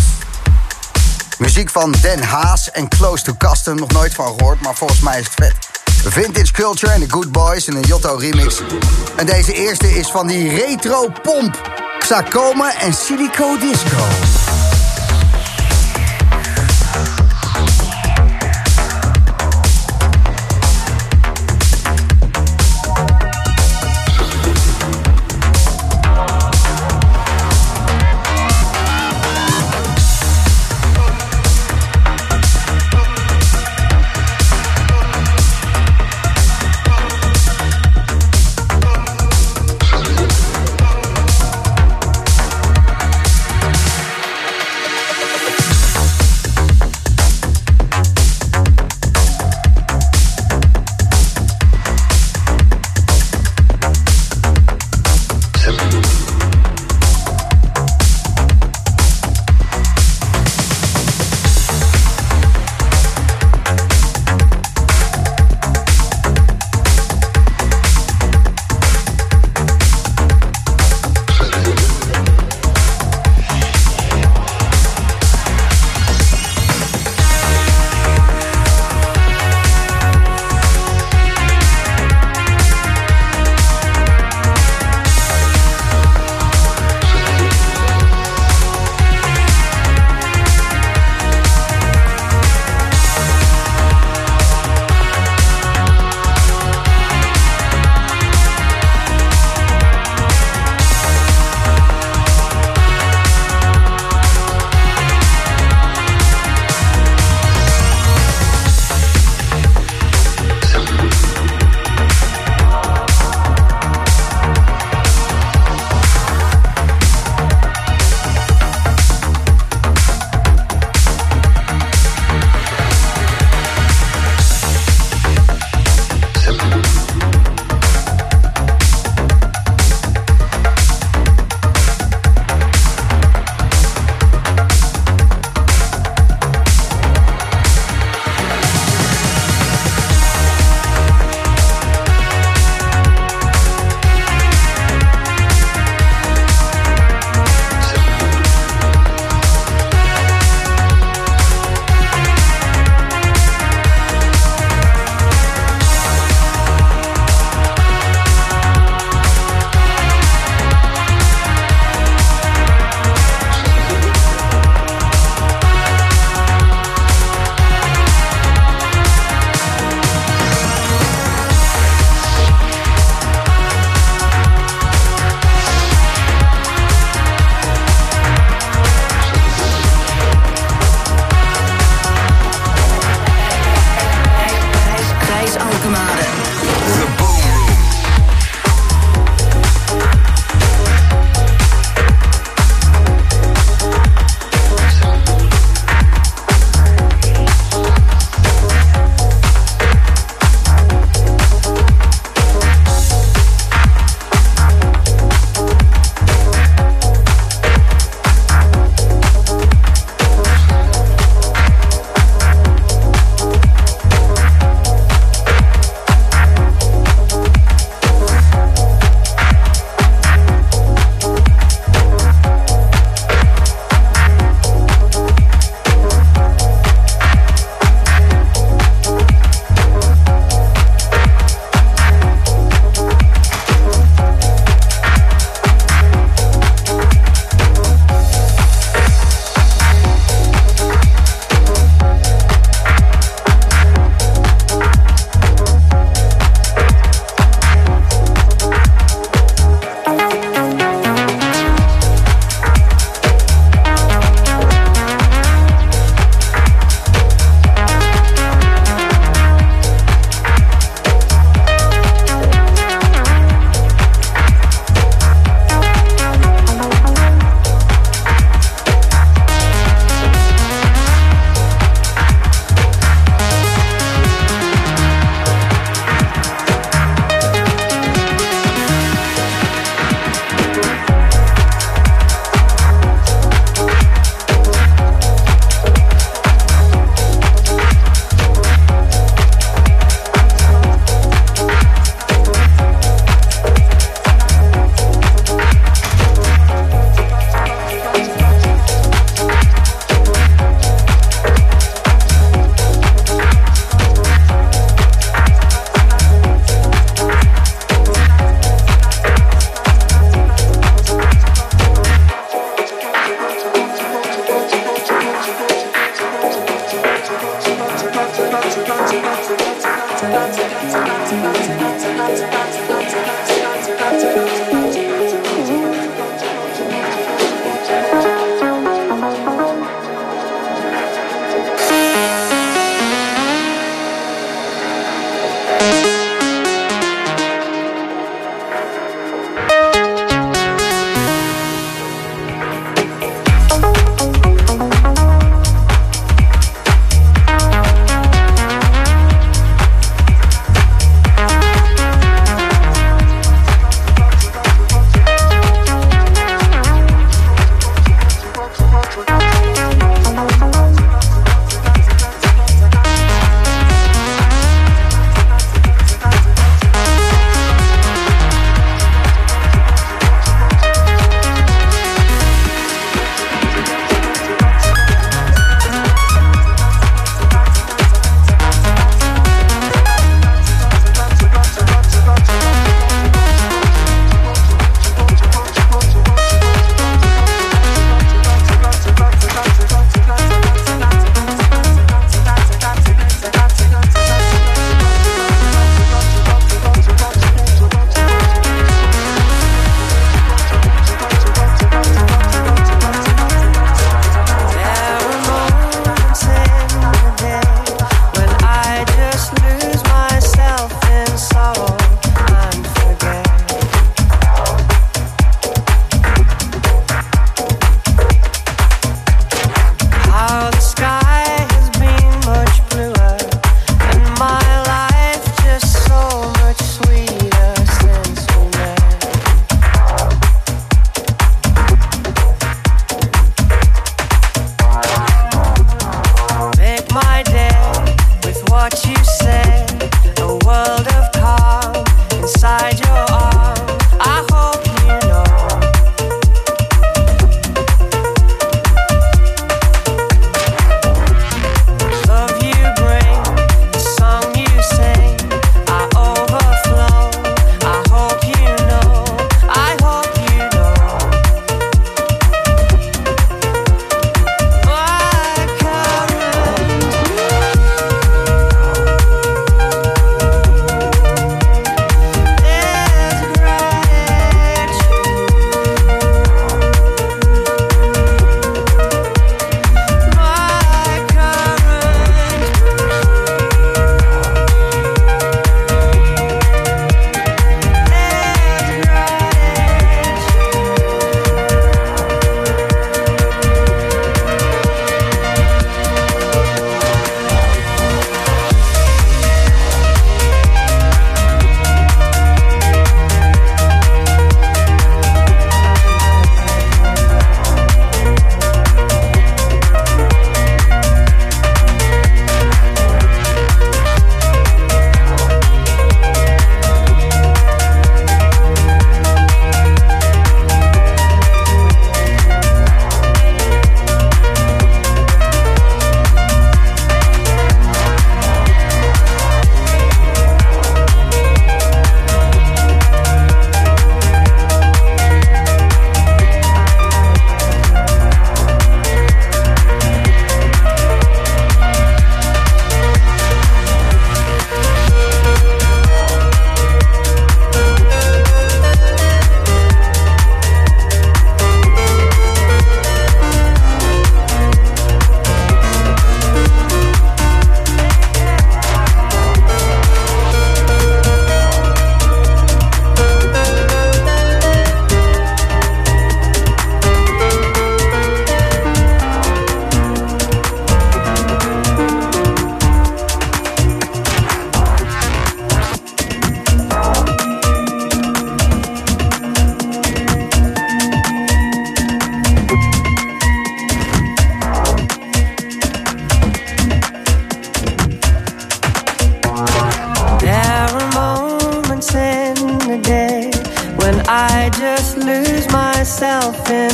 Muziek 1.39 1.70
van 1.70 1.95
Den 2.01 2.22
Haas 2.22 2.70
en 2.70 2.89
Close 2.89 3.24
to 3.24 3.35
Custom. 3.39 3.76
Nog 3.76 3.93
nooit 3.93 4.14
van 4.14 4.26
gehoord, 4.39 4.61
maar 4.61 4.74
volgens 4.74 5.01
mij 5.01 5.20
is 5.20 5.24
het 5.24 5.35
vet. 5.35 5.55
Vintage 6.12 6.53
Culture 6.53 6.93
en 6.93 7.01
The 7.01 7.12
Good 7.12 7.33
Boys 7.33 7.66
in 7.66 7.76
een 7.76 7.83
Jotto 7.87 8.14
remix. 8.14 8.61
En 9.16 9.26
deze 9.26 9.53
eerste 9.53 9.99
is 9.99 10.11
van 10.11 10.26
die 10.26 10.55
retro 10.55 11.09
pomp. 11.22 11.72
Xacoma 11.99 12.81
en 12.81 12.95
Silico 12.95 13.59
Disco. 13.59 14.39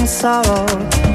Sorrow 0.07 1.06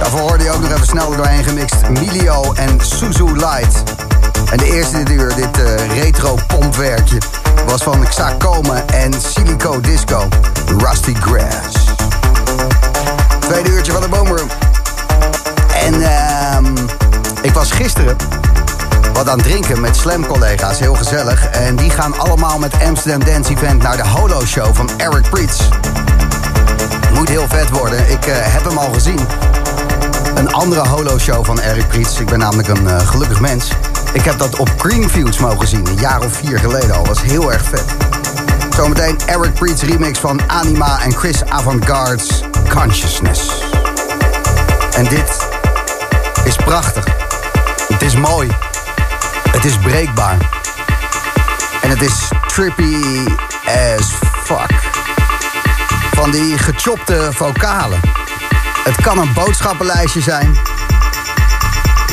Daarvoor 0.00 0.20
hoorde 0.20 0.44
je 0.44 0.50
ook 0.50 0.60
nog 0.60 0.70
even 0.70 0.86
snel 0.86 1.16
doorheen 1.16 1.44
gemixt 1.44 1.88
Milio 1.88 2.52
en 2.52 2.78
Suzu 2.80 3.24
Light. 3.24 3.82
En 4.50 4.56
de 4.56 4.74
eerste 4.74 5.02
dit 5.02 5.10
uur, 5.10 5.34
dit 5.34 5.60
eh, 5.60 6.02
retro 6.02 6.38
pompwerkje, 6.46 7.18
was 7.66 7.82
van 7.82 8.08
Xacome 8.08 8.74
en 8.74 9.12
Silico 9.20 9.80
Disco, 9.80 10.28
Rusty 10.78 11.14
Grass. 11.14 11.84
Tweede 13.38 13.70
uurtje 13.70 13.92
van 13.92 14.00
de 14.00 14.08
Boomroom. 14.08 14.48
En 15.84 16.02
ehm, 16.02 16.76
ik 17.42 17.52
was 17.52 17.70
gisteren 17.70 18.16
wat 19.12 19.28
aan 19.28 19.38
het 19.38 19.46
drinken 19.46 19.80
met 19.80 19.96
Slam-collega's. 19.96 20.78
Heel 20.78 20.94
gezellig. 20.94 21.50
En 21.50 21.76
die 21.76 21.90
gaan 21.90 22.18
allemaal 22.18 22.58
met 22.58 22.72
Amsterdam 22.86 23.24
Dance 23.24 23.50
Event 23.50 23.82
naar 23.82 23.96
de 23.96 24.08
Holo-show 24.08 24.74
van 24.74 24.90
Eric 24.96 25.30
Priets. 25.30 25.68
Moet 27.16 27.28
heel 27.28 27.48
vet 27.48 27.70
worden. 27.70 28.10
Ik 28.10 28.26
eh, 28.26 28.34
heb 28.38 28.64
hem 28.64 28.78
al 28.78 28.92
gezien. 28.92 29.18
Een 30.34 30.52
andere 30.52 30.88
Holo-show 30.88 31.44
van 31.44 31.60
Eric 31.60 31.88
Priets. 31.88 32.20
Ik 32.20 32.26
ben 32.26 32.38
namelijk 32.38 32.68
een 32.68 32.88
eh, 32.88 33.08
gelukkig 33.08 33.40
mens. 33.40 33.70
Ik 34.12 34.24
heb 34.24 34.38
dat 34.38 34.56
op 34.58 34.70
Greenfields 34.78 35.38
mogen 35.38 35.68
zien. 35.68 35.86
Een 35.86 35.98
jaar 35.98 36.24
of 36.24 36.32
vier 36.32 36.58
geleden 36.58 36.94
al. 36.94 37.06
Was 37.06 37.22
heel 37.22 37.52
erg 37.52 37.62
vet. 37.62 37.84
Zometeen 38.76 39.18
Eric 39.26 39.54
Priets 39.54 39.82
remix 39.82 40.18
van 40.18 40.40
Anima 40.46 41.02
en 41.02 41.14
Chris 41.14 41.44
Avantgarde's 41.44 42.42
Consciousness. 42.68 43.50
En 44.96 45.04
dit 45.04 45.46
is 46.44 46.56
prachtig. 46.56 47.04
Het 47.88 48.02
is 48.02 48.16
mooi. 48.16 48.50
Het 49.50 49.64
is 49.64 49.78
breekbaar. 49.78 50.36
En 51.82 51.90
het 51.90 52.02
is 52.02 52.28
trippy 52.46 53.24
as 53.64 54.12
fuck. 54.44 54.85
Van 56.16 56.30
die 56.30 56.58
gechopte 56.58 57.28
vocalen. 57.32 58.00
Het 58.84 58.96
kan 59.00 59.18
een 59.18 59.32
boodschappenlijstje 59.32 60.20
zijn. 60.20 60.56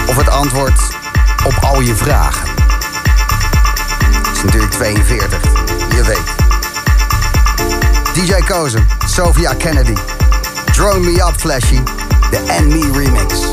Of 0.08 0.16
het 0.16 0.30
antwoord 0.30 0.80
op 1.45 1.54
al 1.62 1.82
je 1.82 1.95
vragen. 1.95 2.47
Het 4.28 4.36
is 4.36 4.43
natuurlijk 4.43 4.72
42. 4.72 5.41
Je 5.95 6.04
weet. 6.04 6.36
DJ 8.14 8.43
Kozen, 8.45 8.88
Sophia 9.06 9.54
Kennedy. 9.54 9.95
Drone 10.72 10.99
Me 10.99 11.26
Up 11.28 11.39
Flashy. 11.39 11.80
De 12.30 12.56
And 12.58 12.68
Me 12.68 12.99
remix. 12.99 13.53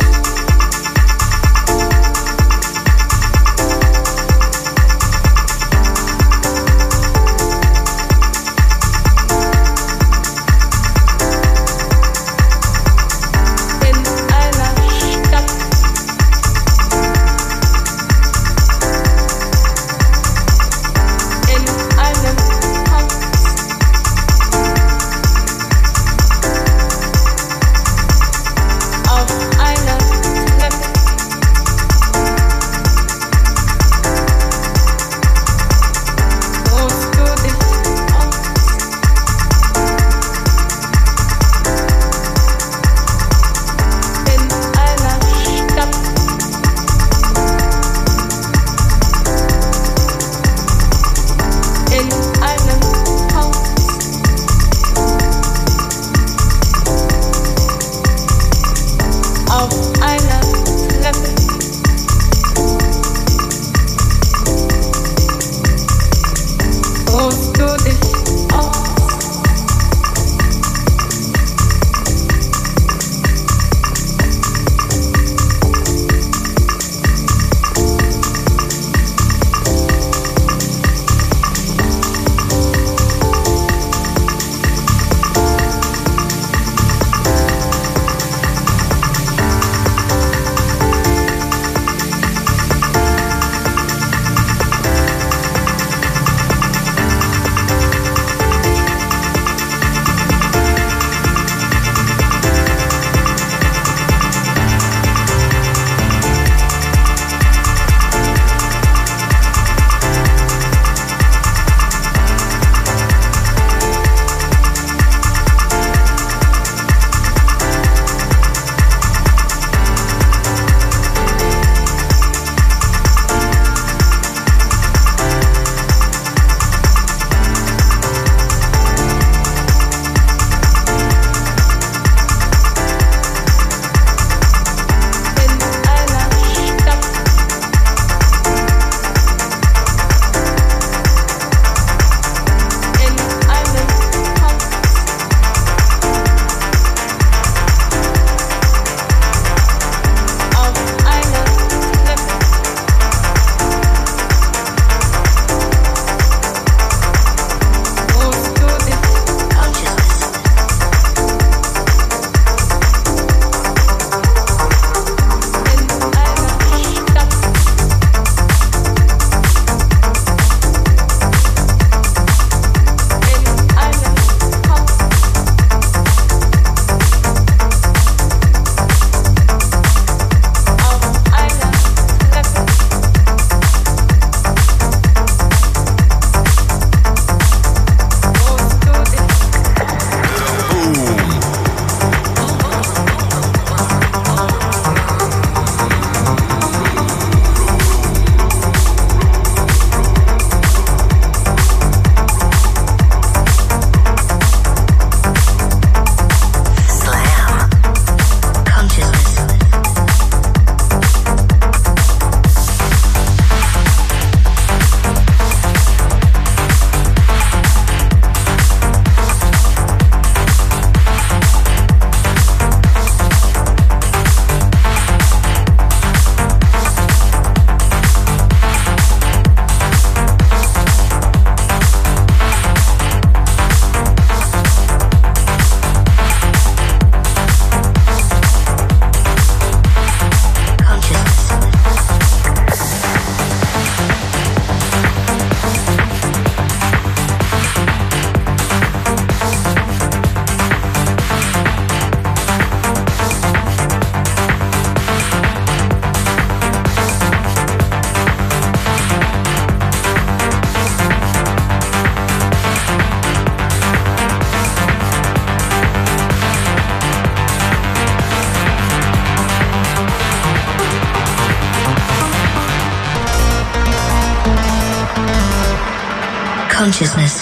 Consciousness. 277.00 277.39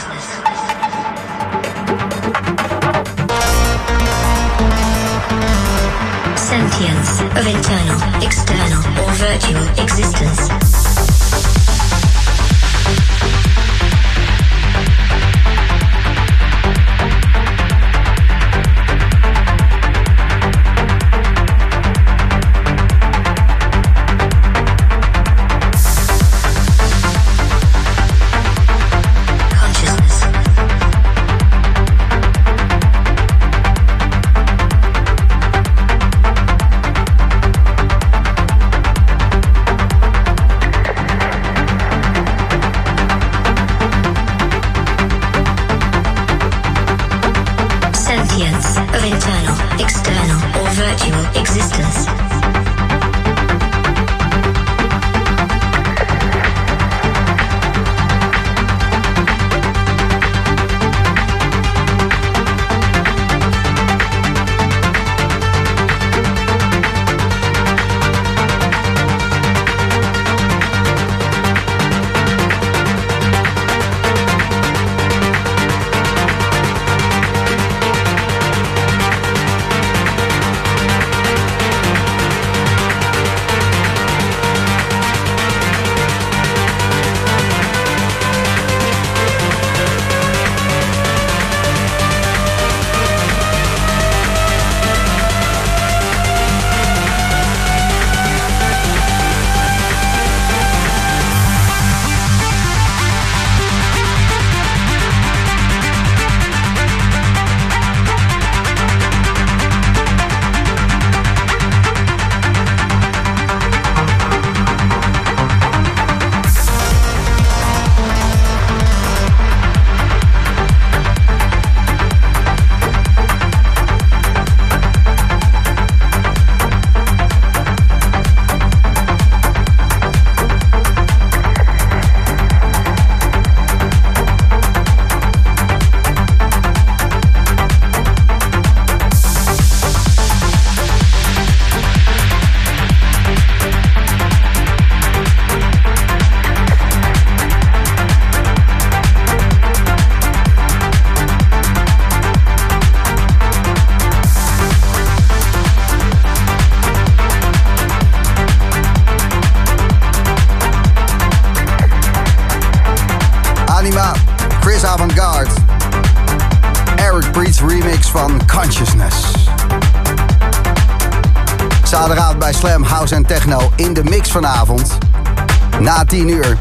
10 176.18 176.30
uur 176.34 176.57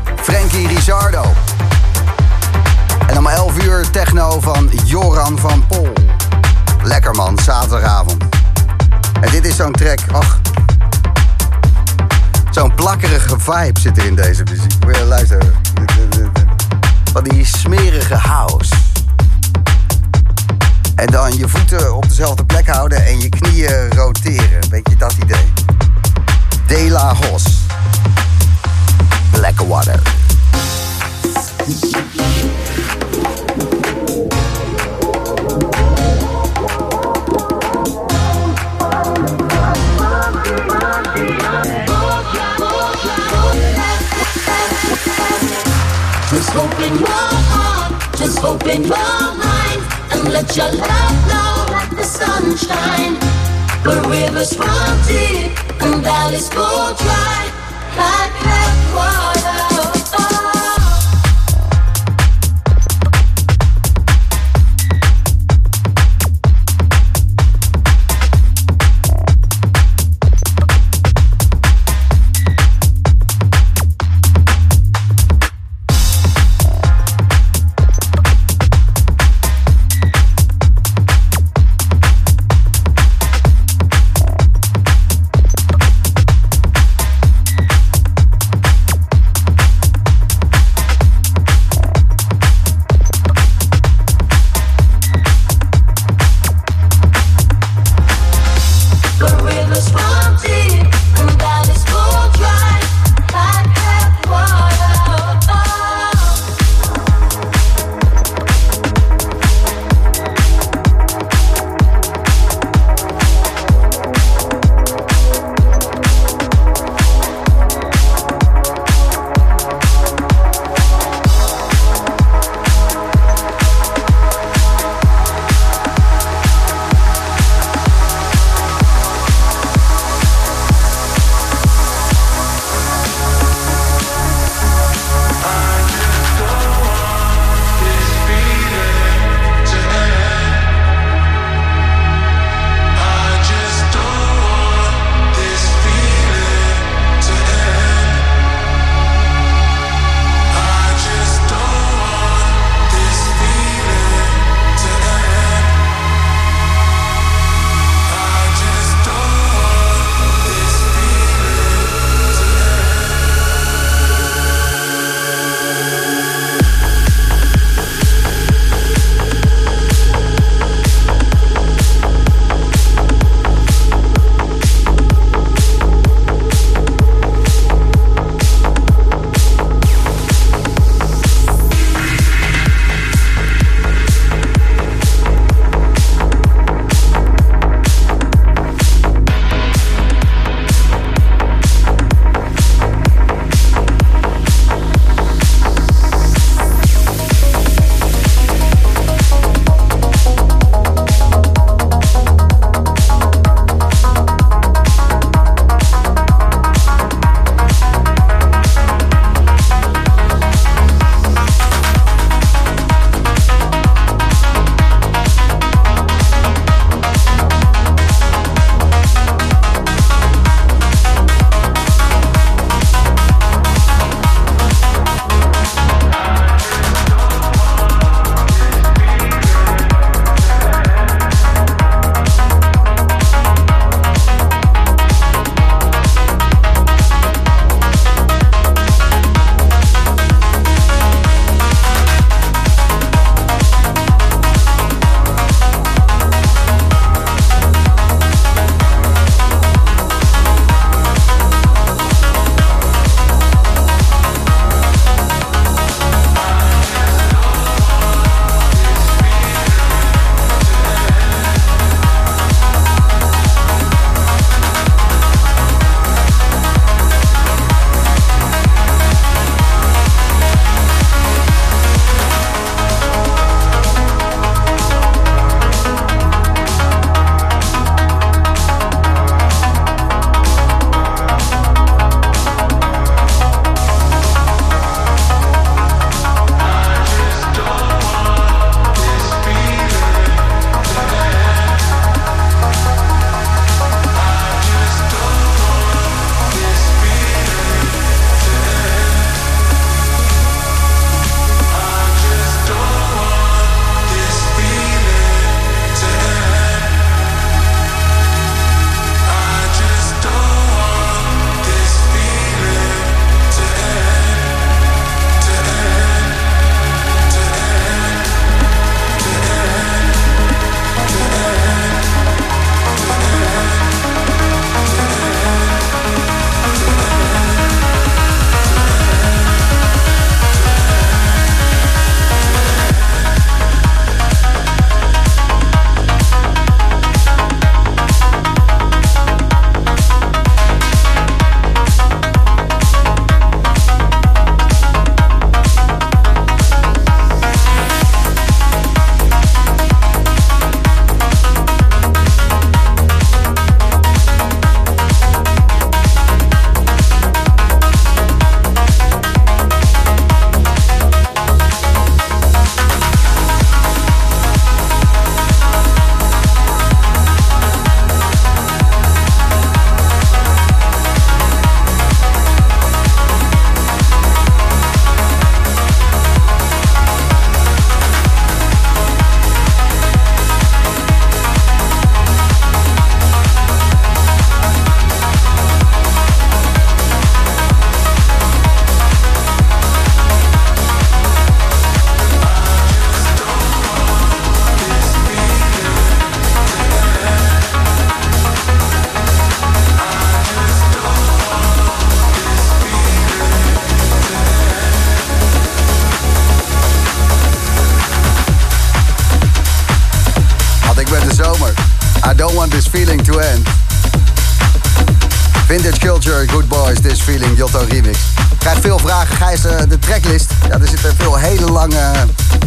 Remix. 417.76 418.18
Ik 418.52 418.60
krijg 418.60 418.80
veel 418.82 419.00
vragen, 419.00 419.36
Gijs, 419.36 419.66
eh, 419.66 419.78
de 419.90 420.00
tracklist. 420.00 420.52
Ja, 420.68 420.80
er 420.80 420.88
zitten 420.88 421.16
veel 421.16 421.36
hele 421.36 421.72
lange 421.72 422.12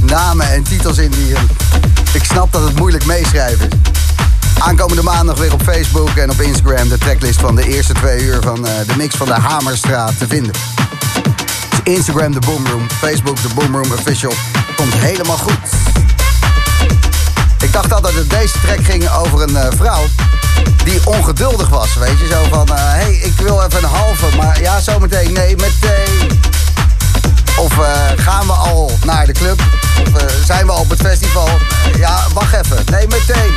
namen 0.00 0.50
en 0.52 0.62
titels 0.62 0.98
in 0.98 1.10
die... 1.10 1.34
eh, 1.34 1.42
ik 2.12 2.24
snap 2.24 2.52
dat 2.52 2.62
het 2.62 2.78
moeilijk 2.78 3.04
meeschrijven 3.04 3.68
is. 3.68 3.76
Aankomende 4.58 5.02
maandag 5.02 5.38
weer 5.38 5.52
op 5.52 5.62
Facebook 5.62 6.16
en 6.16 6.30
op 6.30 6.40
Instagram 6.40 6.88
de 6.88 6.98
tracklist 6.98 7.40
van 7.40 7.56
de 7.56 7.68
eerste 7.68 7.92
twee 7.92 8.22
uur 8.22 8.38
van 8.42 8.66
eh, 8.66 8.72
de 8.86 8.96
mix 8.96 9.16
van 9.16 9.26
de 9.26 9.32
Hamerstraat 9.32 10.18
te 10.18 10.26
vinden. 10.26 10.52
Instagram 11.82 12.32
de 12.32 12.40
Boomroom, 12.46 12.86
Facebook 12.90 13.42
de 13.42 13.48
Boomroom 13.54 13.92
Official. 13.92 14.32
Komt 14.76 14.94
helemaal 14.94 15.38
goed. 15.38 15.68
Ik 17.62 17.72
dacht 17.72 17.92
altijd 17.92 18.14
dat 18.14 18.30
deze 18.30 18.54
track 18.60 18.84
ging 18.84 19.10
over 19.10 19.42
een 19.42 19.76
vrouw 19.76 20.04
die 20.84 21.06
ongeduldig 21.06 21.68
was. 21.68 21.94
Weet 21.94 22.18
je, 22.18 22.26
zo 22.26 22.44
van, 22.50 22.68
hé, 22.68 22.74
hey, 22.74 23.14
ik 23.14 23.36
wil 23.36 23.62
even 23.62 23.82
een 23.82 23.90
halve, 23.90 24.36
maar 24.36 24.60
ja, 24.60 24.80
zometeen, 24.80 25.32
nee, 25.32 25.56
meteen. 25.56 26.40
Of 27.56 27.78
eh, 27.78 27.84
gaan 28.16 28.46
we 28.46 28.52
al 28.52 28.90
naar 29.04 29.26
de 29.26 29.32
club? 29.32 29.62
Of 30.00 30.20
eh, 30.20 30.26
zijn 30.44 30.66
we 30.66 30.72
al 30.72 30.80
op 30.80 30.90
het 30.90 31.00
festival? 31.00 31.48
Ja, 31.96 32.26
wacht 32.34 32.54
even, 32.54 32.84
nee, 32.90 33.06
meteen. 33.06 33.54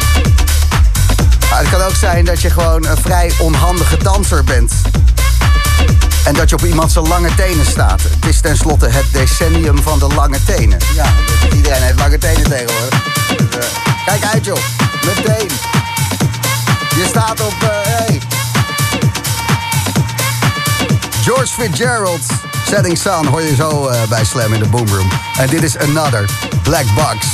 Het 1.53 1.69
kan 1.69 1.81
ook 1.81 1.95
zijn 1.95 2.25
dat 2.25 2.41
je 2.41 2.49
gewoon 2.49 2.85
een 2.85 2.97
vrij 2.97 3.31
onhandige 3.39 3.97
danser 3.97 4.43
bent. 4.43 4.73
En 6.25 6.33
dat 6.33 6.49
je 6.49 6.55
op 6.55 6.65
iemand 6.65 6.91
zijn 6.91 7.07
lange 7.07 7.35
tenen 7.35 7.65
staat. 7.65 8.01
Het 8.01 8.25
is 8.25 8.41
tenslotte 8.41 8.87
het 8.87 9.05
decennium 9.11 9.81
van 9.81 9.99
de 9.99 10.07
lange 10.07 10.43
tenen. 10.45 10.77
Ja, 10.95 11.05
iedereen 11.55 11.81
heeft 11.81 11.99
lange 11.99 12.17
tenen 12.17 12.43
tegenwoordig. 12.43 13.03
Dus, 13.37 13.65
eh, 13.65 14.05
kijk 14.05 14.23
uit 14.33 14.45
joh, 14.45 14.59
meteen. 15.05 15.82
Je 16.95 17.05
staat 17.07 17.41
op... 17.41 17.53
eh, 17.61 17.67
hey. 17.69 18.21
George 21.23 21.53
Fitzgerald, 21.53 22.21
Setting 22.67 22.97
Sun, 22.97 23.25
hoor 23.25 23.41
je 23.41 23.55
zo 23.55 23.87
eh, 23.87 24.03
bij 24.09 24.25
Slam 24.25 24.53
in 24.53 24.59
de 24.59 24.67
Boomroom. 24.69 25.09
En 25.37 25.47
dit 25.47 25.63
is 25.63 25.77
Another, 25.77 26.29
Black 26.63 26.85
Box. 26.95 27.27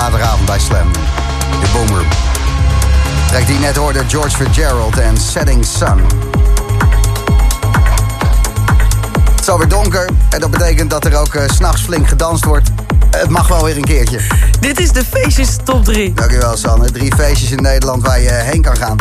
Zaterdagavond 0.00 0.46
bij 0.46 0.58
Slam. 0.58 0.92
De 1.60 1.68
Boomroom. 1.72 2.08
Track 3.28 3.46
die 3.46 3.58
net 3.58 3.76
hoorde, 3.76 4.02
George 4.08 4.36
Fitzgerald 4.36 4.98
en 4.98 5.16
Setting 5.16 5.64
Sun. 5.64 5.98
Het 9.30 9.40
is 9.40 9.48
alweer 9.48 9.68
donker 9.68 10.08
en 10.30 10.40
dat 10.40 10.50
betekent 10.50 10.90
dat 10.90 11.04
er 11.04 11.16
ook 11.16 11.34
eh, 11.34 11.48
's 11.48 11.56
s'nachts 11.56 11.82
flink 11.82 12.08
gedanst 12.08 12.44
wordt. 12.44 12.70
Het 13.10 13.28
mag 13.28 13.48
wel 13.48 13.64
weer 13.64 13.76
een 13.76 13.84
keertje. 13.84 14.20
Dit 14.60 14.80
is 14.80 14.92
de 14.92 15.04
feestjes 15.04 15.56
top 15.64 15.84
3. 15.84 16.12
Dankjewel 16.12 16.56
Sanne. 16.56 16.90
Drie 16.90 17.14
feestjes 17.14 17.50
in 17.50 17.62
Nederland 17.62 18.06
waar 18.06 18.20
je 18.20 18.30
heen 18.30 18.62
kan 18.62 18.76
gaan. 18.76 18.96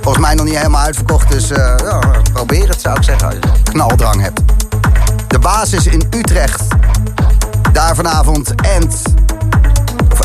Volgens 0.00 0.24
mij 0.24 0.34
nog 0.34 0.44
niet 0.44 0.56
helemaal 0.56 0.84
uitverkocht, 0.84 1.30
dus 1.30 1.50
eh, 1.50 1.74
ja, 1.84 2.00
probeer 2.32 2.68
het 2.68 2.80
zou 2.80 2.96
ik 2.96 3.02
zeggen 3.02 3.26
als 3.26 3.34
je 3.34 3.62
knaldrang 3.62 4.20
hebt. 4.20 4.40
De 5.28 5.38
basis 5.38 5.86
in 5.86 6.06
Utrecht. 6.10 6.62
Daar 7.72 7.94
vanavond 7.94 8.54
End. 8.60 9.17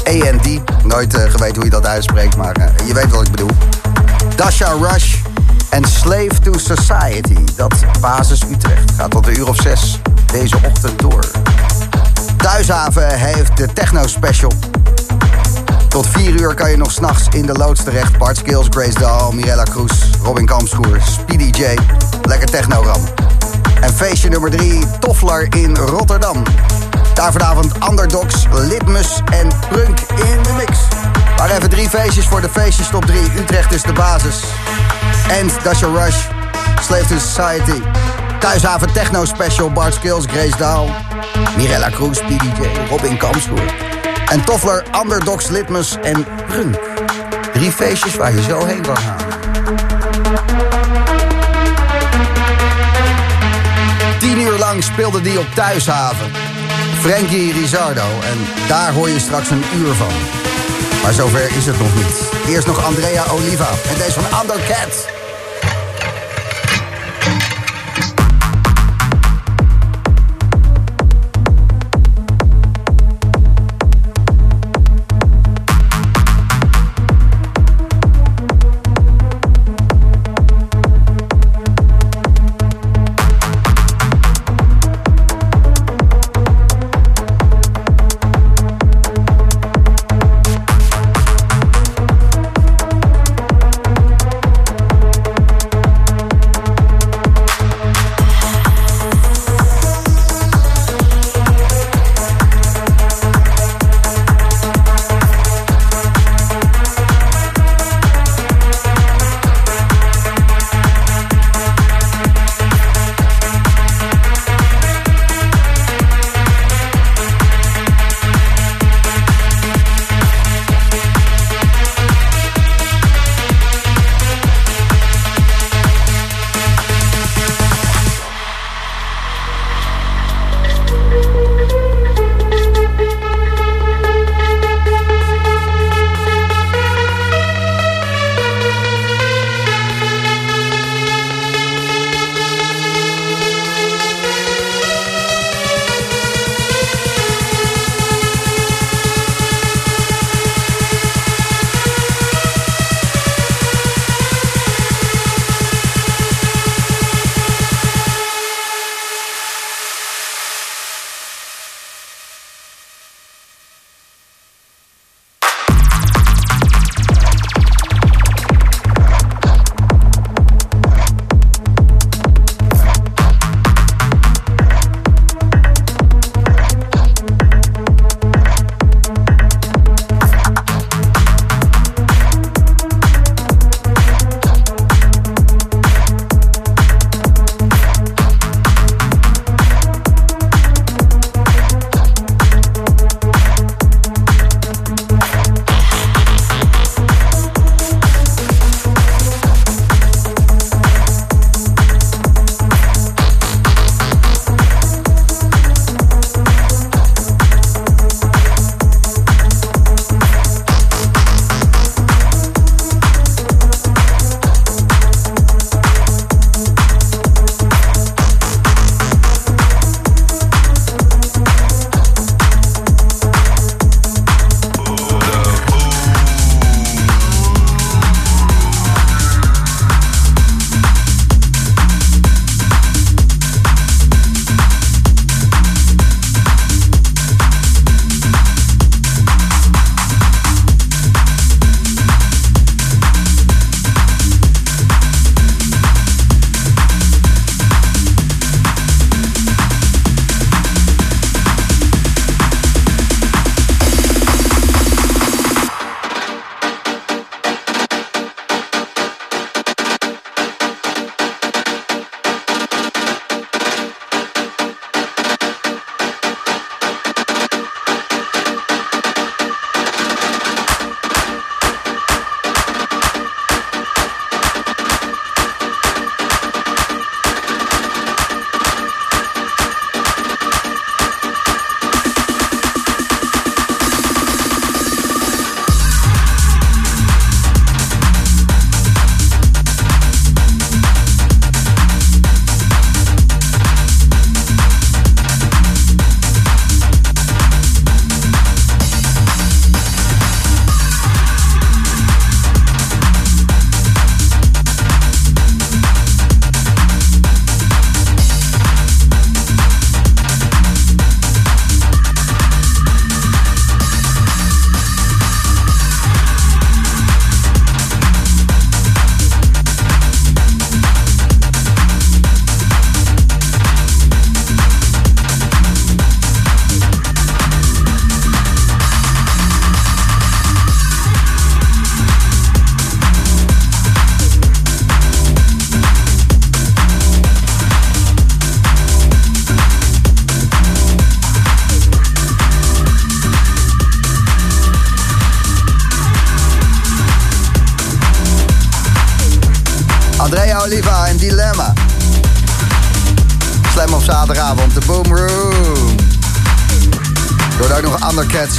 AND. 0.03 0.61
Nooit 0.83 1.13
eh, 1.13 1.31
geweten 1.31 1.55
hoe 1.55 1.63
je 1.63 1.69
dat 1.69 1.85
uitspreekt, 1.85 2.37
maar 2.37 2.55
eh, 2.55 2.87
je 2.87 2.93
weet 2.93 3.11
wat 3.11 3.21
ik 3.21 3.31
bedoel. 3.31 3.51
Dasha 4.35 4.73
Rush 4.81 5.15
en 5.69 5.85
Slave 5.85 6.39
to 6.43 6.51
Society. 6.57 7.43
Dat 7.55 7.75
basis 8.01 8.41
Utrecht 8.51 8.91
gaat 8.97 9.11
tot 9.11 9.27
een 9.27 9.37
uur 9.37 9.47
of 9.47 9.55
zes 9.55 9.99
deze 10.31 10.55
ochtend 10.65 10.99
door. 10.99 11.25
Thuishaven 12.37 13.17
heeft 13.17 13.57
de 13.57 13.73
Techno 13.73 14.07
Special. 14.07 14.51
Tot 15.87 16.07
4 16.07 16.41
uur 16.41 16.53
kan 16.53 16.71
je 16.71 16.77
nog 16.77 16.91
s'nachts 16.91 17.27
in 17.31 17.45
de 17.45 17.53
loods 17.53 17.83
terecht. 17.83 18.17
Bart 18.17 18.37
Skills, 18.37 18.67
Grace 18.69 18.99
Dahl, 18.99 19.31
Mirella 19.31 19.63
Cruz, 19.63 19.91
Robin 20.23 20.45
Kampschoer, 20.45 21.01
Speedy 21.01 21.49
J. 21.61 21.75
Lekker 22.21 22.49
techno 22.49 22.81
rammen. 22.81 23.09
En 23.81 23.93
feestje 23.93 24.29
nummer 24.29 24.51
3, 24.51 24.83
Toffler 24.99 25.47
in 25.55 25.75
Rotterdam. 25.75 26.43
Daar 27.13 27.31
vanavond 27.31 27.73
Underdogs, 27.89 28.45
Litmus 28.51 29.21
en 29.31 29.47
Prunk 29.69 29.99
in 29.99 30.43
de 30.43 30.53
mix. 30.57 30.77
Maar 31.37 31.49
even 31.49 31.69
drie 31.69 31.89
feestjes 31.89 32.25
voor 32.25 32.41
de 32.41 32.49
feestjes 32.49 32.89
top 32.89 33.05
3. 33.05 33.31
Utrecht 33.37 33.71
is 33.71 33.81
de 33.81 33.93
basis. 33.93 34.43
And 35.41 35.63
Dasha 35.63 35.87
Rush, 35.87 36.15
Slave 36.81 37.05
to 37.05 37.17
Society. 37.17 37.81
Thuishaven 38.39 38.93
Techno 38.93 39.25
Special, 39.25 39.71
Bart 39.71 39.93
Skills, 39.93 40.25
Grace 40.25 40.57
Dahl. 40.57 40.89
Mirella 41.57 41.89
Cruz, 41.89 42.19
PDJ, 42.19 42.89
Robin 42.89 43.17
Kampschoer. 43.17 43.73
En 44.25 44.43
Toffler, 44.43 44.83
Underdogs, 45.03 45.47
Litmus 45.49 45.97
en 46.01 46.25
Prunk. 46.47 46.79
Drie 47.53 47.71
feestjes 47.71 48.15
waar 48.15 48.33
je 48.33 48.41
zo 48.41 48.65
heen 48.65 48.81
kan 48.81 48.97
gaan. 48.97 49.17
Tien 54.19 54.39
uur 54.39 54.57
lang 54.57 54.83
speelde 54.83 55.21
die 55.21 55.39
op 55.39 55.47
Thuishaven. 55.55 56.52
Frankie 57.03 57.53
Rizardo. 57.53 58.01
En 58.01 58.67
daar 58.67 58.93
hoor 58.93 59.09
je 59.09 59.19
straks 59.19 59.49
een 59.49 59.63
uur 59.75 59.93
van. 59.93 60.13
Maar 61.03 61.13
zover 61.13 61.55
is 61.55 61.65
het 61.65 61.79
nog 61.79 61.95
niet. 61.95 62.29
Eerst 62.47 62.67
nog 62.67 62.85
Andrea 62.85 63.25
Oliva. 63.31 63.69
En 63.89 63.97
deze 63.97 64.21
van 64.21 64.41
Undercat. 64.41 65.22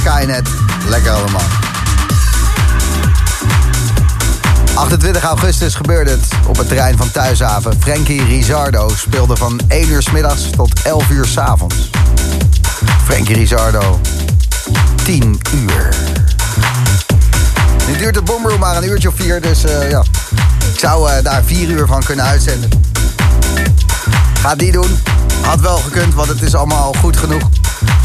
Skynet. 0.05 0.49
Lekker 0.87 1.11
allemaal. 1.11 1.41
28 4.73 5.23
augustus 5.23 5.75
gebeurde 5.75 6.11
het 6.11 6.27
op 6.47 6.57
het 6.57 6.67
terrein 6.67 6.97
van 6.97 7.11
Thuishaven. 7.11 7.73
Frankie 7.79 8.23
Rizardo 8.23 8.89
speelde 8.95 9.35
van 9.35 9.59
1 9.67 9.89
uur 9.89 10.01
s 10.01 10.11
middags 10.11 10.49
tot 10.49 10.81
11 10.81 11.09
uur 11.09 11.25
s 11.25 11.37
avonds. 11.37 11.75
Frankie 13.03 13.35
Rizardo, 13.35 13.99
10 15.03 15.39
uur. 15.53 15.89
Nu 17.87 17.97
duurt 17.97 18.13
de 18.13 18.21
Boomroom 18.21 18.59
maar 18.59 18.77
een 18.77 18.89
uurtje 18.89 19.07
of 19.07 19.15
vier, 19.15 19.41
dus 19.41 19.63
eh, 19.63 19.89
ja. 19.89 20.03
Ik 20.73 20.79
zou 20.79 21.11
eh, 21.11 21.23
daar 21.23 21.43
4 21.43 21.69
uur 21.69 21.87
van 21.87 22.03
kunnen 22.03 22.25
uitzenden. 22.25 22.69
Ga 24.39 24.55
die 24.55 24.71
doen. 24.71 24.99
Had 25.41 25.59
wel 25.59 25.77
gekund, 25.77 26.13
want 26.13 26.27
het 26.27 26.41
is 26.41 26.55
allemaal 26.55 26.93
goed 27.01 27.17
genoeg. 27.17 27.49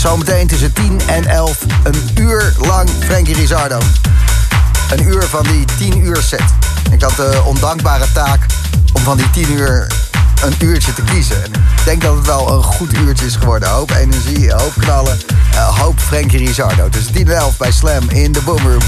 Zometeen 0.01 0.47
tussen 0.47 0.73
10 0.73 1.01
en 1.07 1.27
11 1.27 1.59
een 1.83 2.11
uur 2.15 2.55
lang 2.59 2.89
Frankie 3.05 3.35
Rizardo. 3.35 3.79
Een 4.91 5.03
uur 5.03 5.23
van 5.23 5.43
die 5.43 5.65
10 5.79 6.05
uur 6.05 6.17
set. 6.17 6.43
Ik 6.91 7.03
had 7.03 7.17
de 7.17 7.43
ondankbare 7.45 8.13
taak 8.13 8.47
om 8.93 9.03
van 9.03 9.17
die 9.17 9.31
10 9.31 9.53
uur 9.53 9.87
een 10.45 10.55
uurtje 10.59 10.93
te 10.93 11.03
kiezen. 11.03 11.45
En 11.45 11.53
ik 11.53 11.85
denk 11.85 12.03
dat 12.03 12.17
het 12.17 12.27
wel 12.27 12.53
een 12.53 12.63
goed 12.63 12.93
uurtje 12.93 13.27
is 13.27 13.37
geworden. 13.37 13.69
Hoop 13.69 13.91
energie, 13.91 14.53
hoop 14.53 14.73
knallen, 14.79 15.19
eh, 15.53 15.79
hoop 15.79 16.01
Frankie 16.01 16.39
Rizardo. 16.39 16.89
Tussen 16.89 17.13
10 17.13 17.29
en 17.29 17.37
11 17.37 17.57
bij 17.57 17.73
Slam 17.73 18.09
in 18.09 18.33
de 18.33 18.41
Boomroom. 18.41 18.83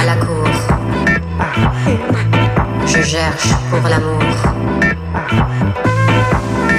À 0.00 0.04
la 0.06 0.16
cour. 0.16 0.48
Je 2.86 3.02
cherche 3.02 3.48
pour 3.70 3.86
l'amour. 3.88 4.22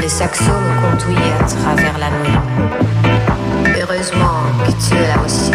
Le 0.01 0.07
saxo 0.07 0.43
me 0.43 0.81
conduit 0.81 1.23
à 1.39 1.43
travers 1.43 1.97
la 1.99 2.09
nuit. 2.09 2.39
Heureusement 3.79 4.41
que 4.65 4.71
tu 4.71 4.95
es 4.95 5.07
là 5.07 5.15
aussi. 5.23 5.51